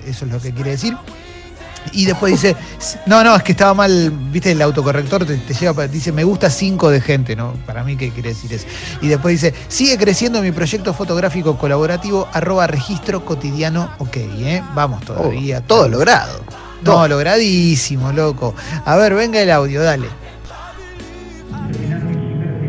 eso 0.08 0.24
es 0.24 0.32
lo 0.32 0.40
que 0.40 0.52
quiere 0.52 0.70
decir. 0.70 0.96
Y 1.92 2.06
después 2.06 2.32
dice, 2.32 2.56
no, 3.06 3.22
no, 3.24 3.34
es 3.36 3.42
que 3.42 3.52
estaba 3.52 3.74
mal, 3.74 4.10
viste, 4.30 4.52
el 4.52 4.62
autocorrector 4.62 5.26
te, 5.26 5.36
te 5.36 5.52
lleva, 5.54 5.74
para- 5.74 5.88
dice, 5.88 6.12
me 6.12 6.24
gusta 6.24 6.48
cinco 6.48 6.90
de 6.90 7.00
gente, 7.00 7.36
¿no? 7.36 7.54
Para 7.66 7.82
mí, 7.84 7.96
¿qué 7.96 8.10
quiere 8.10 8.30
decir 8.30 8.52
eso? 8.52 8.66
Y 9.02 9.08
después 9.08 9.40
dice, 9.40 9.54
sigue 9.68 9.98
creciendo 9.98 10.40
mi 10.40 10.52
proyecto 10.52 10.94
fotográfico 10.94 11.58
colaborativo, 11.58 12.28
arroba 12.32 12.66
registro 12.66 13.24
cotidiano, 13.24 13.90
ok, 13.98 14.16
¿eh? 14.16 14.62
Vamos 14.74 15.04
todavía. 15.04 15.58
Oh, 15.58 15.62
todo 15.62 15.88
logrado. 15.88 16.40
No, 16.84 17.06
logradísimo, 17.06 18.10
loco. 18.12 18.54
A 18.84 18.96
ver, 18.96 19.14
venga 19.14 19.40
el 19.40 19.50
audio, 19.50 19.82
dale. 19.82 20.06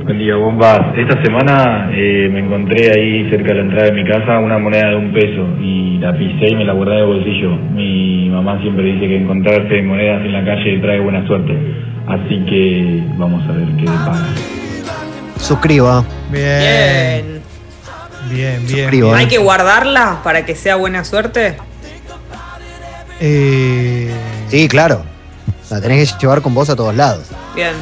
Buen 0.04 0.19
día, 0.19 0.36
bombas. 0.36 0.97
Esta 0.97 1.23
semana 1.23 1.89
eh, 1.93 2.28
me 2.32 2.39
encontré 2.39 2.91
ahí 2.91 3.30
cerca 3.30 3.49
de 3.49 3.56
la 3.56 3.62
entrada 3.62 3.86
de 3.86 3.91
mi 3.93 4.06
casa 4.06 4.38
una 4.38 4.60
moneda 4.60 4.89
de 4.89 4.95
un 4.97 5.13
peso 5.13 5.47
y 5.62 5.97
la 5.99 6.12
pisé 6.12 6.49
y 6.52 6.56
me 6.56 6.65
la 6.65 6.73
guardé 6.73 6.95
en 6.95 6.99
el 6.99 7.06
bolsillo. 7.06 7.56
Mi 7.56 8.22
mamá 8.34 8.62
siempre 8.62 8.84
dice 8.86 9.08
que 9.08 9.17
encontrarse 9.17 9.82
monedas 9.84 10.22
en 10.26 10.34
la 10.34 10.43
calle 10.46 10.80
trae 10.82 11.00
buena 11.00 11.26
suerte. 11.28 11.54
Así 12.08 12.43
que 12.50 13.04
vamos 13.17 13.43
a 13.48 13.52
ver 13.54 13.67
qué 13.78 13.86
pasa. 13.86 14.26
Suscriba. 15.39 16.04
Bien, 16.32 17.41
Bien. 18.30 18.65
bien. 18.65 19.15
¿Hay 19.15 19.28
que 19.28 19.38
guardarla 19.38 20.19
para 20.24 20.46
que 20.46 20.56
sea 20.56 20.76
buena 20.76 21.04
suerte? 21.04 21.58
Eh, 23.19 24.12
Sí, 24.50 24.67
claro. 24.67 25.04
La 25.69 25.82
tenés 25.82 26.13
que 26.13 26.19
llevar 26.22 26.41
con 26.41 26.54
vos 26.54 26.69
a 26.69 26.76
todos 26.76 26.96
lados. 26.96 27.26
Bien. 27.56 27.74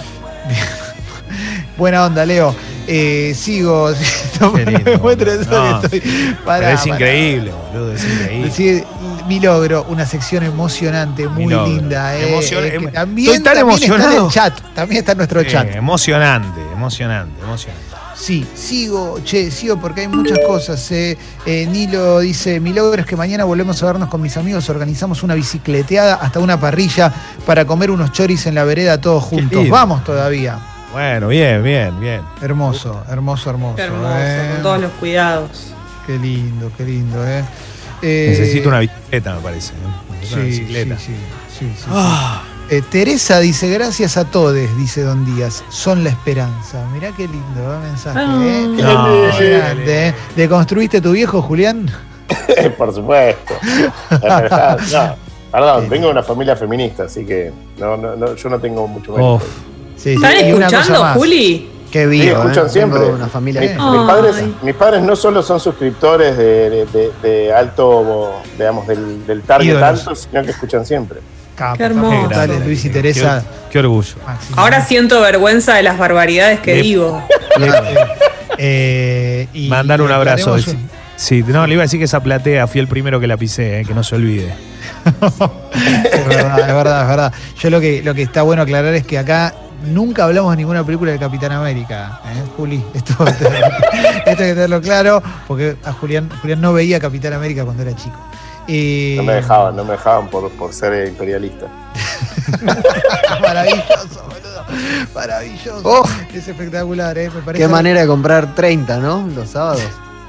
Buena 1.78 2.06
onda, 2.06 2.26
Leo. 2.26 2.56
Eh, 2.88 3.34
sigo. 3.36 3.90
lindo, 4.66 4.98
no. 4.98 5.82
que 5.82 5.98
estoy- 5.98 6.36
Pará, 6.46 6.74
es 6.74 6.82
pará. 6.82 6.94
increíble, 6.96 7.52
boludo, 7.74 7.94
es 7.94 8.04
increíble. 8.06 8.52
Sí, 8.52 8.84
mi 9.32 9.40
logro, 9.40 9.86
una 9.88 10.06
sección 10.06 10.44
emocionante, 10.44 11.26
muy 11.30 11.46
linda. 11.54 12.18
eh, 12.18 12.34
Emocion- 12.36 12.66
eh, 12.66 12.70
que 12.72 12.76
em- 12.76 12.92
también, 12.92 13.28
estoy 13.32 13.44
tan 13.46 13.56
también 13.56 13.82
está 13.94 14.12
en 14.12 14.22
el 14.24 14.28
chat, 14.30 14.60
también 14.76 15.00
está 15.00 15.12
en 15.14 15.18
nuestro 15.20 15.40
Eh, 15.40 15.48
chat. 15.48 15.74
emocionante, 15.74 16.60
emocionante, 16.74 17.42
emocionante. 17.42 17.86
Sí, 18.14 18.46
sigo, 18.54 19.20
che, 19.24 19.50
sigo 19.50 19.78
porque 19.80 20.02
hay 20.02 20.10
muchas 20.10 20.38
cosas. 20.46 20.92
eh. 20.92 21.18
Eh, 21.46 21.66
Nilo 21.66 22.20
dice, 22.20 22.60
mi 22.60 22.74
logro 22.74 23.00
es 23.00 23.08
que 23.08 23.16
mañana 23.16 23.46
volvemos 23.46 23.82
a 23.82 23.86
vernos 23.86 24.10
con 24.10 24.20
mis 24.22 24.36
amigos, 24.36 24.70
organizamos 24.70 25.24
una 25.24 25.34
bicicleteada 25.34 26.16
hasta 26.16 26.40
una 26.40 26.60
parrilla 26.60 27.10
para 27.46 27.64
comer 27.64 27.90
unos 27.90 28.12
choris 28.12 28.46
en 28.48 28.56
la 28.56 28.66
vereda 28.66 29.00
todos 29.00 29.24
juntos. 29.24 29.68
Vamos 29.70 30.04
todavía. 30.04 30.60
Bueno, 30.92 31.30
bien, 31.30 31.64
bien, 31.64 31.98
bien. 32.02 32.22
Hermoso, 32.42 33.02
hermoso, 33.10 33.50
hermoso. 33.50 33.76
Qué 33.78 33.84
hermoso, 33.84 34.14
eh. 34.18 34.50
con 34.56 34.62
todos 34.64 34.82
los 34.82 34.92
cuidados. 35.00 35.68
Qué 36.06 36.20
lindo, 36.20 36.70
qué 36.78 36.84
lindo, 36.84 37.26
eh. 37.26 37.46
Eh, 38.02 38.28
Necesito 38.30 38.70
una 38.70 38.80
bicicleta, 38.80 39.36
me 39.36 39.42
parece. 39.42 39.74
Necesito 39.74 40.36
una 40.36 40.44
Sí, 40.44 40.50
bicicleta. 40.50 40.98
sí, 41.00 41.06
sí, 41.06 41.14
sí, 41.60 41.66
sí, 41.68 41.74
sí. 41.78 41.86
Ah, 41.90 42.44
Eh, 42.70 42.82
Teresa 42.90 43.40
dice, 43.42 43.70
gracias 43.70 44.16
a 44.16 44.24
todos, 44.24 44.56
dice 44.78 45.02
Don 45.02 45.26
Díaz, 45.26 45.62
son 45.70 46.06
la 46.06 46.10
esperanza. 46.10 46.86
Mirá 46.94 47.12
qué 47.12 47.28
lindo 47.28 47.60
¿eh? 47.76 47.80
mensaje, 47.84 48.18
Ah. 48.18 48.40
¿eh? 48.42 48.68
No, 48.82 49.40
¿eh? 49.42 50.14
¿Deconstruiste 50.38 51.02
tu 51.02 51.12
viejo, 51.12 51.42
Julián? 51.42 51.92
Por 52.78 52.94
supuesto. 52.96 53.54
No, 54.12 55.16
perdón, 55.60 55.90
vengo 55.90 56.06
de 56.06 56.12
una 56.14 56.24
familia 56.24 56.56
feminista, 56.56 57.04
así 57.04 57.26
que 57.26 57.52
no, 57.78 57.98
no, 57.98 58.16
no, 58.16 58.36
yo 58.38 58.50
no 58.50 58.58
tengo 58.58 58.88
mucho. 58.88 59.42
Sí, 59.98 60.02
sí. 60.04 60.10
¿Están 60.14 60.38
escuchando, 60.38 61.02
más. 61.02 61.18
Juli? 61.18 61.70
Qué 61.92 62.04
Sí, 62.06 62.10
vivo, 62.10 62.38
escuchan 62.38 62.66
¿eh? 62.68 62.70
siempre. 62.70 63.00
Una 63.06 63.28
familia. 63.28 63.62
Mi- 63.62 63.68
Eh. 63.68 63.76
mis, 63.78 64.08
padres, 64.08 64.36
mis 64.62 64.76
padres 64.76 65.02
no 65.04 65.16
solo 65.16 65.44
son 65.44 65.60
suscriptores 65.60 66.38
de, 66.38 66.70
de- 66.70 66.86
de- 66.86 67.12
de 67.22 67.54
alto, 67.54 68.42
digamos, 68.58 68.88
del, 68.88 69.26
del 69.28 69.42
target 69.42 69.72
Ídolos. 69.72 70.00
alto, 70.00 70.16
sino 70.16 70.42
que 70.44 70.52
escuchan 70.52 70.86
siempre. 70.86 71.20
Capo, 71.56 71.78
Qué 71.78 71.84
hermoso. 71.84 72.30
dale. 72.30 72.60
Luis 72.62 72.86
y 72.86 72.90
Teresa. 72.90 73.44
Qué, 73.68 73.74
qué 73.74 73.80
orgullo. 73.80 74.16
máximo. 74.26 74.60
Ahora 74.60 74.82
siento 74.86 75.20
vergüenza 75.22 75.76
de 75.76 75.84
las 75.84 75.98
barbaridades 75.98 76.62
que 76.62 76.76
Le- 76.76 76.82
digo. 76.82 77.22
Eh, 78.58 79.48
y 79.54 79.68
Mandar 79.68 80.02
un 80.02 80.08
le 80.10 80.14
abrazo. 80.16 80.56
Sí, 81.16 81.44
no, 81.46 81.68
le 81.68 81.74
iba 81.74 81.84
a 81.84 81.86
decir 81.86 82.00
que 82.00 82.06
esa 82.06 82.22
platea 82.24 82.66
fui 82.68 82.80
el 82.82 82.88
primero 82.88 83.20
que 83.20 83.28
la 83.28 83.38
pisé, 83.38 83.82
eh, 83.82 83.86
que 83.86 83.94
no 83.94 84.04
se 84.04 84.16
olvide. 84.16 84.54
Es 86.12 86.28
verdad, 86.28 86.60
es 86.60 86.76
verdad, 86.76 87.02
es 87.04 87.08
verdad. 87.08 87.34
Yo 87.60 87.70
lo 87.70 87.80
que, 87.80 88.02
lo 88.04 88.14
que 88.14 88.22
está 88.24 88.42
bueno 88.42 88.62
aclarar 88.64 88.94
es 88.94 89.06
que 89.06 89.18
acá 89.18 89.54
nunca 89.84 90.26
hablamos 90.26 90.52
de 90.52 90.58
ninguna 90.58 90.84
película 90.84 91.12
de 91.12 91.20
Capitán 91.20 91.52
América, 91.52 92.20
¿eh? 92.26 92.44
Juli. 92.58 92.84
Esto, 92.94 93.14
esto 93.28 93.46
hay 94.26 94.36
que 94.36 94.36
tenerlo 94.36 94.82
claro, 94.82 95.22
porque 95.48 95.76
a 95.84 95.92
Julián, 95.94 96.30
Julián 96.42 96.62
no 96.62 96.74
veía 96.74 97.00
Capitán 97.00 97.34
América 97.34 97.64
cuando 97.66 97.84
era 97.84 97.96
chico. 97.96 98.18
Eh, 98.68 99.16
No 99.18 99.24
me 99.24 99.34
dejaban, 99.34 99.76
no 99.76 99.84
me 99.84 99.94
dejaban 99.94 100.28
por, 100.30 100.50
por 100.52 100.72
ser 100.74 101.08
imperialista. 101.08 101.66
Maravilloso, 103.42 104.24
boludo. 104.28 104.66
Maravilloso. 105.14 105.82
Oh. 105.84 106.04
Es 106.34 106.48
espectacular, 106.48 107.18
¿eh? 107.18 107.30
Me 107.34 107.42
parece. 107.42 107.64
Qué 107.64 107.68
manera 107.68 108.02
de 108.02 108.08
comprar 108.08 108.54
30, 108.56 108.98
¿no? 109.00 109.28
Los 109.36 109.50
sábados. 109.50 109.82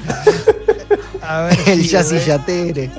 A 1.22 1.42
ver, 1.42 1.58
El 1.66 1.82
sí, 1.82 1.88
Yassi. 1.88 2.18
Yatere. 2.18 2.90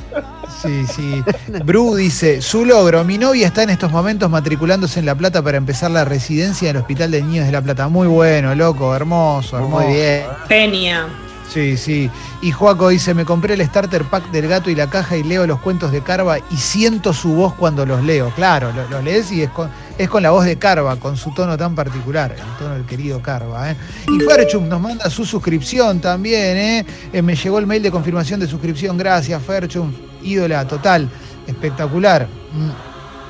Sí, 0.64 0.86
sí. 0.88 1.24
Bru 1.66 1.96
dice, 1.96 2.42
su 2.42 2.64
logro, 2.66 3.04
mi 3.04 3.18
novia 3.18 3.48
está 3.48 3.64
en 3.64 3.70
estos 3.72 3.92
momentos 3.92 4.30
matriculándose 4.30 5.00
en 5.00 5.06
La 5.06 5.14
Plata 5.16 5.42
para 5.42 5.58
empezar 5.58 5.92
la 5.92 6.06
residencia 6.06 6.70
del 6.70 6.78
Hospital 6.78 7.12
de 7.12 7.22
Niños 7.22 7.46
de 7.46 7.52
La 7.52 7.62
Plata. 7.62 7.88
Muy 7.90 8.08
bueno, 8.08 8.56
loco, 8.56 8.96
hermoso, 8.96 9.58
hermoso. 9.58 9.84
Muy 9.84 9.94
bien. 9.94 10.24
Genia. 10.48 11.08
Sí, 11.54 11.78
sí. 11.78 12.10
Y 12.42 12.52
Joaco 12.52 12.90
dice, 12.90 13.14
me 13.14 13.26
compré 13.26 13.54
el 13.54 13.66
starter 13.68 14.06
pack 14.06 14.32
del 14.32 14.48
gato 14.48 14.70
y 14.72 14.76
la 14.76 14.90
caja 14.90 15.18
y 15.18 15.24
leo 15.24 15.46
los 15.46 15.60
cuentos 15.60 15.92
de 15.92 16.02
Carva 16.02 16.40
y 16.40 16.56
siento 16.58 17.14
su 17.14 17.34
voz 17.34 17.54
cuando 17.54 17.86
los 17.86 18.02
leo. 18.04 18.32
Claro, 18.36 18.72
lo- 18.74 18.88
los 18.90 19.04
lees 19.04 19.32
y 19.32 19.44
es 19.44 19.50
con, 19.52 19.70
es 19.98 20.10
con 20.10 20.24
la 20.24 20.32
voz 20.32 20.46
de 20.46 20.58
Carva, 20.58 20.96
con 20.96 21.16
su 21.16 21.32
tono 21.34 21.56
tan 21.58 21.76
particular, 21.76 22.32
el 22.32 22.58
tono 22.58 22.74
del 22.76 22.86
querido 22.86 23.22
Carva. 23.22 23.70
¿eh? 23.72 23.76
Y 24.08 24.20
Ferchum 24.24 24.68
nos 24.68 24.82
manda 24.82 25.10
su 25.12 25.26
suscripción 25.26 26.00
también. 26.00 26.58
¿eh? 26.58 26.86
Eh, 27.12 27.22
me 27.22 27.36
llegó 27.36 27.60
el 27.60 27.68
mail 27.68 27.84
de 27.84 27.92
confirmación 27.92 28.40
de 28.40 28.48
suscripción. 28.48 28.98
Gracias, 28.98 29.40
Ferchum. 29.44 29.92
Ídola, 30.24 30.68
total. 30.68 31.10
Espectacular. 31.48 32.28
Mm, 32.54 32.70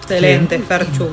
Excelente, 0.01 0.57
Sí. 0.57 0.63
Ferchu. 0.67 1.09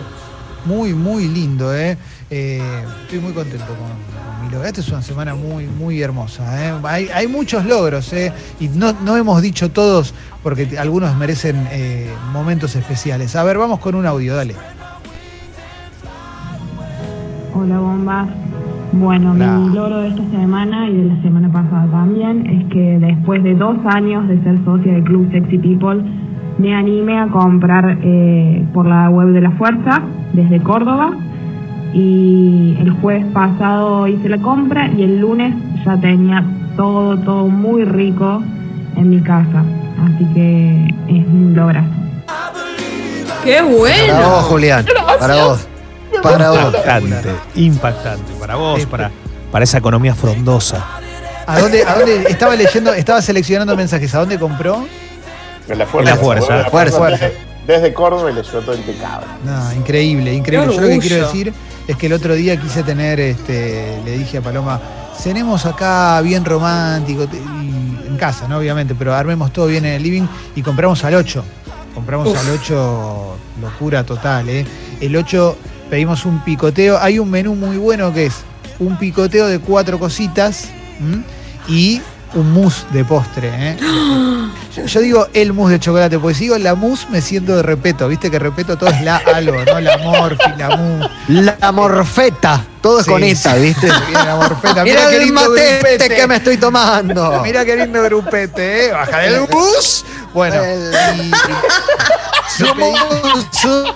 Muy, 0.64 0.92
muy 0.92 1.26
lindo, 1.26 1.74
¿eh? 1.74 1.96
Eh, 2.28 2.60
estoy 3.02 3.18
muy 3.18 3.32
contento 3.32 3.64
con, 3.66 3.76
con 3.76 4.44
mi 4.44 4.50
logro. 4.52 4.66
Esta 4.68 4.80
es 4.82 4.88
una 4.90 5.00
semana 5.00 5.34
muy, 5.34 5.66
muy 5.66 6.02
hermosa. 6.02 6.42
¿eh? 6.68 6.74
Hay, 6.84 7.08
hay 7.08 7.26
muchos 7.26 7.64
logros, 7.64 8.12
¿eh? 8.12 8.32
Y 8.60 8.68
no, 8.68 8.92
no 8.92 9.16
hemos 9.16 9.40
dicho 9.40 9.70
todos 9.70 10.12
porque 10.42 10.78
algunos 10.78 11.16
merecen 11.16 11.66
eh, 11.70 12.10
momentos 12.32 12.76
especiales. 12.76 13.36
A 13.36 13.42
ver, 13.44 13.56
vamos 13.56 13.80
con 13.80 13.94
un 13.94 14.04
audio, 14.04 14.36
dale. 14.36 14.54
Hola 17.54 17.78
bombas. 17.78 18.28
Bueno, 18.92 19.34
mi 19.34 19.74
logro 19.74 19.98
de 19.98 20.08
esta 20.08 20.24
semana 20.30 20.88
y 20.88 20.96
de 20.96 21.04
la 21.04 21.22
semana 21.22 21.50
pasada 21.50 21.86
también 21.90 22.46
es 22.46 22.64
que 22.72 22.98
después 22.98 23.42
de 23.42 23.54
dos 23.54 23.76
años 23.84 24.26
de 24.28 24.42
ser 24.42 24.58
socia 24.64 24.92
del 24.92 25.04
Club 25.04 25.30
Sexy 25.30 25.58
People, 25.58 26.02
me 26.58 26.74
animé 26.74 27.18
a 27.18 27.28
comprar 27.28 27.98
eh, 28.02 28.66
por 28.74 28.86
la 28.86 29.08
web 29.08 29.28
de 29.28 29.40
la 29.40 29.52
Fuerza 29.52 30.02
desde 30.32 30.60
Córdoba 30.60 31.12
y 31.94 32.76
el 32.80 32.90
jueves 33.00 33.26
pasado 33.32 34.06
hice 34.08 34.28
la 34.28 34.38
compra 34.38 34.90
y 34.90 35.02
el 35.02 35.20
lunes 35.20 35.54
ya 35.84 35.96
tenía 35.96 36.44
todo, 36.76 37.16
todo 37.18 37.46
muy 37.46 37.84
rico 37.84 38.42
en 38.96 39.10
mi 39.10 39.20
casa. 39.20 39.64
Así 40.04 40.24
que 40.34 40.94
es 41.08 41.26
un 41.26 41.54
lograzo. 41.54 41.88
¡Qué 43.44 43.54
Para 43.54 43.62
vos, 43.62 43.78
bueno! 43.78 44.22
Julián. 44.42 44.84
Para 45.18 45.44
vos. 45.44 45.69
Para 46.22 46.50
vos. 46.50 46.64
Impactante, 46.64 47.34
impactante. 47.54 48.32
Para 48.34 48.56
vos, 48.56 48.86
para, 48.86 49.10
para 49.50 49.64
esa 49.64 49.78
economía 49.78 50.14
frondosa. 50.14 50.84
¿A 51.46 51.58
dónde, 51.58 51.84
a 51.84 51.94
dónde 51.96 52.24
estaba 52.28 52.54
leyendo, 52.54 52.92
estaba 52.92 53.20
seleccionando 53.22 53.76
mensajes? 53.76 54.14
¿A 54.14 54.20
dónde 54.20 54.38
compró? 54.38 54.86
En 55.68 55.78
la 55.78 55.86
fuerza. 55.86 56.10
En 56.10 56.16
la 56.16 56.22
fuerza. 56.22 56.68
Bueno, 56.70 56.90
Fuerza. 56.90 57.26
Desde, 57.26 57.38
desde 57.66 57.92
Córdoba 57.92 58.30
y 58.30 58.34
le 58.34 58.42
llevó 58.42 58.60
todo 58.60 58.74
impecable. 58.74 59.26
No, 59.44 59.72
increíble, 59.72 60.34
increíble. 60.34 60.74
Yo 60.74 60.80
lo 60.80 60.88
que 60.88 60.98
quiero 60.98 61.26
decir 61.26 61.52
es 61.86 61.96
que 61.96 62.06
el 62.06 62.12
otro 62.12 62.34
día 62.34 62.56
quise 62.56 62.82
tener, 62.82 63.18
este, 63.20 64.00
le 64.04 64.18
dije 64.18 64.38
a 64.38 64.40
Paloma, 64.40 64.80
cenemos 65.16 65.66
acá 65.66 66.20
bien 66.20 66.44
romántico, 66.44 67.24
y 67.32 68.06
en 68.06 68.16
casa, 68.16 68.48
¿no? 68.48 68.58
Obviamente, 68.58 68.94
pero 68.94 69.14
armemos 69.14 69.52
todo 69.52 69.66
bien 69.66 69.84
en 69.84 69.94
el 69.94 70.02
living 70.02 70.26
y 70.54 70.62
compramos 70.62 71.04
al 71.04 71.14
8. 71.14 71.44
Compramos 71.94 72.28
Uf. 72.28 72.38
al 72.38 72.50
8, 72.50 73.36
locura 73.60 74.04
total, 74.04 74.48
¿eh? 74.48 74.64
El 75.00 75.16
8 75.16 75.56
pedimos 75.90 76.24
un 76.24 76.42
picoteo. 76.44 76.98
Hay 76.98 77.18
un 77.18 77.30
menú 77.30 77.54
muy 77.54 77.76
bueno 77.76 78.12
que 78.14 78.26
es 78.26 78.34
un 78.78 78.96
picoteo 78.96 79.46
de 79.46 79.58
cuatro 79.58 79.98
cositas 79.98 80.66
¿m? 81.00 81.22
y 81.68 82.00
un 82.34 82.52
mousse 82.52 82.86
de 82.92 83.04
postre, 83.04 83.50
¿eh? 83.52 83.76
Yo, 84.76 84.84
yo 84.86 85.00
digo 85.00 85.26
el 85.34 85.52
mousse 85.52 85.72
de 85.72 85.80
chocolate, 85.80 86.16
porque 86.20 86.34
si 86.36 86.44
digo 86.44 86.56
la 86.56 86.76
mousse 86.76 87.08
me 87.10 87.20
siento 87.20 87.56
de 87.56 87.62
repeto, 87.64 88.06
viste 88.06 88.30
que 88.30 88.38
repeto 88.38 88.78
todo 88.78 88.88
es 88.88 89.00
la 89.02 89.16
algo, 89.16 89.64
¿no? 89.64 89.80
La 89.80 89.98
morfi, 89.98 90.50
la 90.56 90.76
mousse. 90.76 91.10
La 91.60 91.72
morfeta. 91.72 92.64
Todo 92.80 93.00
es 93.00 93.04
Sí, 93.06 93.10
con 93.10 93.24
esta, 93.24 93.54
sí. 93.56 93.60
¿viste? 93.62 93.88
La 94.12 94.36
morfeta. 94.36 94.84
Mira 94.84 95.08
qué 95.10 95.16
el 95.16 95.24
lindo 95.24 95.40
matete 95.50 95.78
grupete. 95.80 96.14
que 96.14 96.26
me 96.28 96.36
estoy 96.36 96.56
tomando. 96.56 97.40
Mira 97.42 97.64
qué 97.64 97.76
lindo 97.76 98.00
grupete, 98.04 98.86
¿eh? 98.86 98.92
Baja 98.92 99.18
del 99.18 99.40
bus. 99.50 100.04
Bueno, 100.32 100.62
El- 100.62 100.94
y- 101.26 101.30
los 102.60 102.70
pedí- 102.76 103.94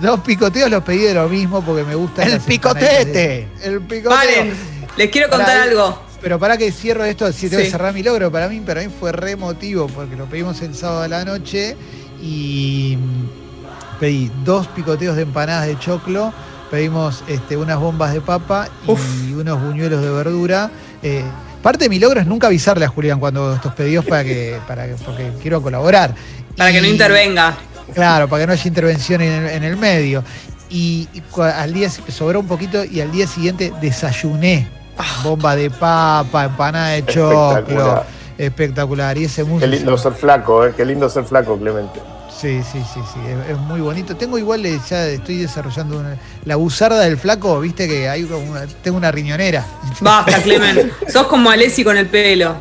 dos 0.00 0.20
picoteos 0.20 0.70
los 0.70 0.82
pedí 0.82 0.98
de 1.02 1.14
lo 1.14 1.28
mismo 1.28 1.62
porque 1.62 1.84
me 1.84 1.94
gusta. 1.94 2.22
El 2.24 2.40
picotete. 2.40 3.48
El 3.62 3.80
picoteo. 3.82 4.10
Vale, 4.10 4.52
les 4.96 5.10
quiero 5.10 5.28
contar 5.28 5.56
algo. 5.58 6.02
Pero 6.20 6.38
para 6.38 6.56
que 6.56 6.72
cierro 6.72 7.04
esto, 7.04 7.30
si 7.32 7.48
tengo 7.48 7.60
que 7.60 7.66
Sí. 7.66 7.70
cerrar 7.70 7.94
mi 7.94 8.02
logro, 8.02 8.30
para 8.32 8.48
mí, 8.48 8.58
para 8.60 8.80
mí 8.82 8.88
fue 8.98 9.12
re 9.12 9.32
emotivo 9.32 9.86
porque 9.86 10.16
lo 10.16 10.24
pedimos 10.26 10.60
el 10.62 10.74
sábado 10.74 11.02
a 11.02 11.08
la 11.08 11.24
noche 11.24 11.76
y 12.20 12.96
mm, 12.98 13.98
pedí 14.00 14.30
dos 14.44 14.66
picoteos 14.68 15.14
de 15.14 15.22
empanadas 15.22 15.66
de 15.68 15.78
choclo, 15.78 16.32
pedimos 16.72 17.22
este, 17.28 17.56
unas 17.56 17.78
bombas 17.78 18.12
de 18.12 18.20
papa 18.20 18.68
y 19.28 19.32
unos 19.32 19.62
buñuelos 19.62 20.02
de 20.02 20.10
verdura. 20.10 20.70
Eh, 21.04 21.22
parte 21.62 21.84
de 21.84 21.88
mi 21.88 22.00
logro 22.00 22.18
es 22.20 22.26
nunca 22.26 22.48
avisarle 22.48 22.84
a 22.84 22.88
Julián 22.88 23.20
cuando 23.20 23.54
estos 23.54 23.72
pedidos 23.74 24.04
para 24.04 24.24
que, 24.24 24.58
para 24.66 24.86
que, 24.88 24.94
porque 24.94 25.30
quiero 25.40 25.62
colaborar. 25.62 26.14
Para 26.56 26.72
que 26.72 26.80
no 26.80 26.88
intervenga. 26.88 27.56
Claro, 27.94 28.28
para 28.28 28.42
que 28.42 28.46
no 28.46 28.52
haya 28.52 28.68
intervención 28.68 29.20
en 29.20 29.32
el, 29.44 29.50
en 29.50 29.64
el 29.64 29.76
medio. 29.76 30.22
Y, 30.70 31.08
al 31.36 31.72
día 31.72 31.88
sobró 31.90 32.40
un 32.40 32.46
poquito 32.46 32.84
y 32.84 33.00
al 33.00 33.10
día 33.10 33.26
siguiente 33.26 33.72
desayuné. 33.80 34.68
Bomba 35.22 35.54
de 35.56 35.70
papa, 35.70 36.44
empanada 36.44 36.88
de 36.88 37.04
choclo. 37.06 38.04
Espectacular. 38.36 39.16
Y 39.18 39.24
ese 39.24 39.44
mousse. 39.44 39.60
Qué 39.64 39.66
lindo 39.68 39.96
ser 39.98 40.12
flaco, 40.12 40.66
¿eh? 40.66 40.72
Qué 40.76 40.84
lindo 40.84 41.08
ser 41.08 41.24
flaco, 41.24 41.58
Clemente. 41.58 42.00
Sí, 42.30 42.60
sí, 42.62 42.80
sí, 42.94 43.00
sí. 43.12 43.18
Es, 43.26 43.50
es 43.52 43.58
muy 43.58 43.80
bonito. 43.80 44.14
Tengo 44.16 44.38
igual, 44.38 44.64
eh, 44.64 44.78
ya 44.88 45.06
estoy 45.06 45.38
desarrollando 45.38 45.98
una- 45.98 46.16
la 46.44 46.54
buzarda 46.54 47.00
del 47.00 47.16
flaco, 47.18 47.58
viste 47.58 47.88
que 47.88 48.08
hay 48.08 48.22
una- 48.24 48.66
tengo 48.82 48.96
una 48.96 49.10
riñonera. 49.10 49.64
Basta, 50.00 50.38
Clemen. 50.42 50.92
Sos 51.12 51.26
como 51.26 51.50
Alessi 51.50 51.82
con 51.82 51.96
el 51.96 52.06
pelo. 52.06 52.54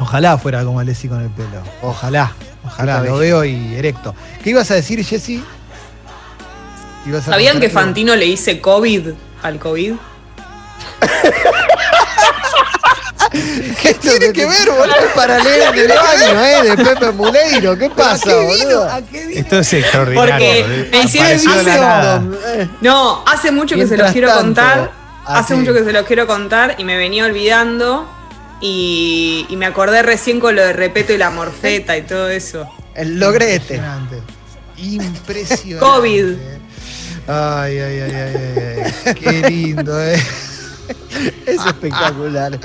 Ojalá 0.00 0.38
fuera 0.38 0.64
como 0.64 0.80
Alessi 0.80 1.08
con 1.08 1.20
el 1.22 1.30
pelo. 1.30 1.62
Ojalá, 1.82 2.32
ojalá. 2.64 3.02
Lo 3.02 3.18
veo 3.18 3.44
y 3.44 3.74
erecto. 3.74 4.14
¿Qué 4.42 4.50
ibas 4.50 4.70
a 4.70 4.74
decir, 4.74 5.00
a 5.00 5.04
¿Sabían 7.22 7.60
que 7.60 7.66
algo? 7.66 7.80
Fantino 7.80 8.16
le 8.16 8.24
dice 8.26 8.60
COVID 8.60 9.08
al 9.42 9.58
COVID? 9.58 9.94
¿Qué 13.82 13.94
tiene 13.94 14.32
que 14.32 14.44
ver, 14.44 14.70
boludo? 14.70 14.94
Para 15.14 15.38
leer 15.38 15.72
en 15.72 15.78
el 15.78 15.88
baño, 15.88 16.44
¿eh? 16.44 16.70
De 16.70 16.76
Pepe 16.84 17.12
Muleiro. 17.12 17.78
¿Qué 17.78 17.88
pasa, 17.90 18.30
¿A 18.30 18.34
qué 18.34 18.40
vino? 18.40 18.46
boludo? 18.46 18.90
¿A 18.90 19.02
qué 19.02 19.26
vino? 19.26 19.40
Esto 19.40 19.58
es 19.60 19.72
extraordinario. 19.72 20.34
Porque 20.34 20.88
me 20.90 21.02
hicieron 21.02 22.36
No, 22.80 23.24
hace 23.26 23.52
mucho 23.52 23.76
que 23.76 23.86
se 23.86 23.96
los 23.96 24.10
quiero 24.12 24.28
tanto, 24.28 24.42
contar. 24.42 24.92
Hace 25.26 25.54
mucho 25.54 25.72
que 25.72 25.84
se 25.84 25.92
los 25.92 26.04
quiero 26.06 26.26
contar 26.26 26.74
y 26.78 26.84
me 26.84 26.96
venía 26.96 27.24
olvidando. 27.24 28.08
Y, 28.60 29.46
y 29.48 29.56
me 29.56 29.66
acordé 29.66 30.02
recién 30.02 30.38
con 30.38 30.54
lo 30.54 30.62
de 30.62 30.72
Repeto 30.72 31.12
y 31.12 31.18
la 31.18 31.30
morfeta 31.30 31.96
y 31.96 32.02
todo 32.02 32.28
eso. 32.28 32.68
El 32.94 33.18
logrete. 33.18 33.76
Impresionante. 33.76 34.16
Impresionante. 34.76 35.78
COVID. 35.78 36.34
Ay, 37.26 37.78
ay, 37.78 38.00
ay, 38.00 38.12
ay, 38.12 38.36
ay, 38.36 38.92
ay. 39.06 39.14
Qué 39.14 39.50
lindo, 39.50 40.02
eh. 40.02 40.20
Es 41.46 41.64
espectacular. 41.64 42.58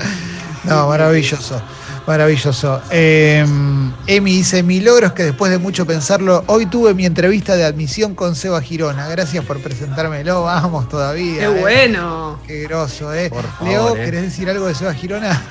No, 0.64 0.88
maravilloso. 0.88 1.62
Maravilloso. 2.06 2.82
Eh, 2.90 3.44
Emi 4.06 4.36
dice, 4.36 4.62
mi 4.62 4.80
logro 4.80 5.08
es 5.08 5.12
que 5.12 5.24
después 5.24 5.50
de 5.50 5.58
mucho 5.58 5.86
pensarlo, 5.86 6.44
hoy 6.46 6.66
tuve 6.66 6.94
mi 6.94 7.04
entrevista 7.04 7.56
de 7.56 7.64
admisión 7.64 8.14
con 8.14 8.34
Seba 8.36 8.60
Girona. 8.60 9.08
Gracias 9.08 9.44
por 9.44 9.60
presentármelo. 9.60 10.42
Vamos 10.44 10.88
todavía. 10.88 11.40
¡Qué 11.40 11.44
eh. 11.44 11.60
bueno! 11.60 12.40
Qué 12.46 12.62
groso, 12.62 13.12
¿eh? 13.12 13.28
Por 13.28 13.42
favor, 13.42 13.68
Leo, 13.68 13.96
eh. 13.96 14.04
¿querés 14.04 14.22
decir 14.22 14.48
algo 14.48 14.66
de 14.66 14.74
Seba 14.74 14.94
Girona? 14.94 15.42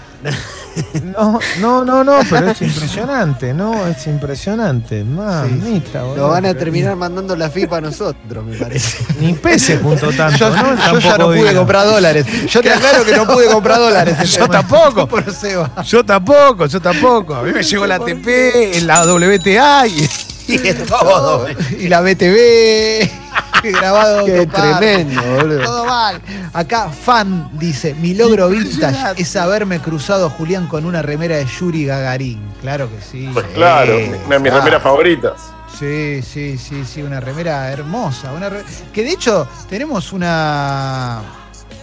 No, 1.03 1.39
no, 1.59 1.85
no, 1.85 2.03
no, 2.03 2.19
pero 2.29 2.49
es 2.49 2.61
impresionante, 2.61 3.53
¿no? 3.53 3.88
Es 3.88 4.05
impresionante. 4.07 5.03
Mamita, 5.03 6.03
boludo. 6.03 6.15
Lo 6.17 6.29
van 6.29 6.45
a 6.45 6.53
terminar 6.53 6.95
mandando 6.95 7.35
la 7.35 7.49
FIPA 7.49 7.77
a 7.77 7.81
nosotros, 7.81 8.43
me 8.45 8.57
parece. 8.57 8.97
Ni 9.19 9.33
peces 9.33 9.79
junto 9.81 10.11
tanto, 10.11 10.38
Yo, 10.38 10.49
¿no? 10.49 10.75
yo 10.93 10.99
ya 10.99 11.17
no 11.17 11.27
pude 11.27 11.53
comprar 11.53 11.85
dólares. 11.85 12.25
Yo 12.49 12.61
te 12.61 12.71
aclaro 12.71 13.05
que 13.05 13.15
no 13.15 13.25
pude 13.25 13.47
comprar 13.47 13.77
dólares. 13.79 14.17
Yo 14.38 14.47
tampoco. 14.49 15.07
Por 15.15 15.31
Seba. 15.31 15.71
Yo 15.83 16.03
tampoco, 16.03 16.65
yo 16.65 16.81
tampoco. 16.81 17.35
A 17.35 17.43
mí 17.43 17.51
me 17.51 17.63
llegó 17.63 17.85
la 17.88 17.95
ATP, 17.95 18.81
la 18.83 19.05
WTA 19.05 19.88
y, 19.88 20.09
y 20.47 20.73
todo. 20.88 21.47
Y 21.79 21.88
la 21.88 22.01
BTV. 22.01 23.24
Grabado. 23.71 24.25
Qué 24.25 24.45
tremendo, 24.47 25.21
boludo. 25.21 25.63
Todo 25.63 25.86
mal. 25.86 26.21
Acá, 26.54 26.89
fan 26.89 27.49
dice: 27.54 27.93
Mi 27.95 28.13
logro 28.13 28.49
vintage 28.49 29.21
es 29.21 29.36
haberme 29.36 29.80
cruzado, 29.80 30.30
Julián, 30.30 30.67
con 30.67 30.86
una 30.86 31.01
remera 31.01 31.38
de 31.38 31.45
Yuri 31.45 31.86
Gagarin. 31.86 32.39
Claro 32.62 32.89
que 32.89 33.01
sí. 33.01 33.30
Pues 33.34 33.45
claro, 33.54 33.97
Sí, 33.97 34.12
una 34.25 34.36
de 34.36 34.39
mis 34.39 34.51
ah. 34.51 34.58
remeras 34.58 34.84
favoritas. 34.84 35.34
Sí, 35.78 36.21
sí, 36.21 36.58
sí, 36.58 36.86
sí, 36.86 37.01
una 37.01 37.19
remera 37.19 37.69
hermosa. 37.71 38.32
Una 38.32 38.47
re- 38.49 38.63
Que 38.93 39.04
de 39.04 39.12
hecho 39.12 39.45
tenemos 39.69 40.13
una, 40.13 41.21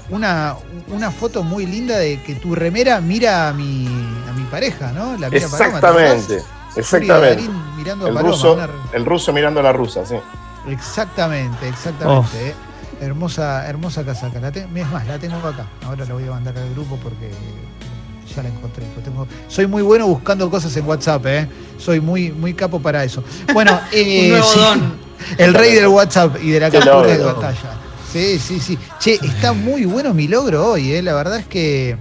una, 0.09 0.55
una 0.89 1.11
foto 1.11 1.43
muy 1.43 1.67
linda 1.67 1.99
de 1.99 2.23
que 2.23 2.37
tu 2.37 2.55
remera 2.55 3.01
mira 3.03 3.49
a 3.49 3.53
mi, 3.53 3.87
a 4.29 4.33
mi 4.33 4.45
pareja, 4.45 4.93
¿no? 4.93 5.17
La 5.19 5.29
mira 5.29 5.47
a 5.47 5.51
Paloma. 5.51 5.67
Exactamente, 5.77 6.35
Yuri 6.35 6.45
exactamente. 6.77 7.43
Gagarin 7.43 7.77
mirando 7.77 8.07
a 8.07 8.09
El 8.09 8.15
Paloma, 8.15 8.33
ruso, 8.33 8.53
una 8.55 8.69
el 8.95 9.05
ruso 9.05 9.33
mirando 9.35 9.61
a 9.61 9.63
la 9.63 9.73
rusa, 9.75 10.07
sí. 10.07 10.17
Exactamente, 10.69 11.69
exactamente. 11.69 12.49
eh. 12.51 12.55
Hermosa, 13.01 13.67
hermosa 13.69 14.05
casaca. 14.05 14.39
La 14.39 14.53
te- 14.53 14.61
es 14.61 14.91
más, 14.91 15.07
la 15.07 15.19
tengo 15.19 15.37
acá. 15.39 15.67
Ahora 15.85 16.05
la 16.05 16.15
voy 16.15 16.25
a 16.27 16.31
mandar 16.31 16.57
al 16.57 16.71
grupo 16.71 16.97
porque 17.03 17.31
ya 18.35 18.43
la 18.45 18.49
encontré. 18.49 18.85
Tengo- 19.05 19.27
soy 19.49 19.67
muy 19.67 19.83
bueno 19.83 20.07
buscando 20.07 20.49
cosas 20.49 20.77
en 20.77 20.87
WhatsApp, 20.87 21.27
¿eh? 21.27 21.49
Soy 21.79 22.01
muy, 22.01 22.31
muy 22.31 22.55
capo 22.55 22.81
para 22.81 23.03
eso. 23.03 23.25
Bueno, 23.53 23.79
eh, 23.93 24.23
Un 24.25 24.29
nuevo 24.31 24.47
sí, 24.47 24.59
don. 24.61 24.93
el 25.39 25.55
rey 25.55 25.75
del 25.75 25.89
WhatsApp 25.89 26.37
y 26.43 26.51
de 26.51 26.61
la 26.61 26.71
captura 26.71 27.03
de 27.07 27.19
batalla. 27.25 27.57
Sí, 28.13 28.39
sí, 28.39 28.61
sí. 28.61 28.79
Che, 29.01 29.15
está 29.15 29.53
muy 29.53 29.85
bueno 29.85 30.15
mi 30.15 30.29
logro 30.29 30.73
hoy, 30.73 30.93
¿eh? 30.93 31.03
La 31.03 31.15
verdad 31.15 31.39
es 31.41 31.47
que. 31.47 31.97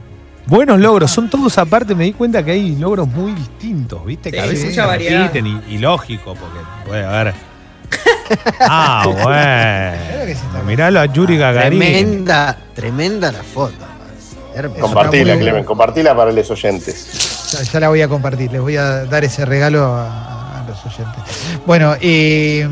Buenos 0.45 0.79
logros, 0.79 1.09
son 1.09 1.29
todos 1.29 1.57
aparte, 1.57 1.95
me 1.95 2.03
di 2.03 2.13
cuenta 2.13 2.43
que 2.43 2.51
hay 2.51 2.75
logros 2.75 3.07
muy 3.07 3.31
distintos, 3.33 4.05
¿viste? 4.05 4.31
Que 4.31 4.39
a 4.41 4.45
veces 4.45 4.65
mucha 4.69 4.81
se 4.83 4.87
variedad. 4.87 5.21
repiten 5.23 5.47
y, 5.47 5.61
y 5.75 5.77
lógico, 5.79 6.35
porque 6.35 6.59
puede 6.85 7.05
haber. 7.05 7.33
Ah, 8.59 9.05
bueno. 9.05 10.65
Miralo 10.65 10.99
a 11.01 11.05
Yuri 11.05 11.37
Gagarin. 11.37 11.79
Tremenda, 11.79 12.57
tremenda 12.73 13.31
la 13.31 13.43
foto. 13.43 13.85
Compartila, 14.79 15.37
Clemen, 15.37 15.63
compartila 15.63 16.15
para 16.15 16.31
los 16.31 16.49
oyentes. 16.51 17.51
Ya, 17.51 17.63
ya 17.63 17.79
la 17.79 17.89
voy 17.89 18.01
a 18.01 18.07
compartir, 18.07 18.51
les 18.51 18.61
voy 18.61 18.77
a 18.77 19.05
dar 19.05 19.23
ese 19.23 19.45
regalo 19.45 19.85
a, 19.85 20.59
a 20.61 20.67
los 20.67 20.85
oyentes. 20.85 21.23
Bueno, 21.65 21.95
eh, 22.01 22.67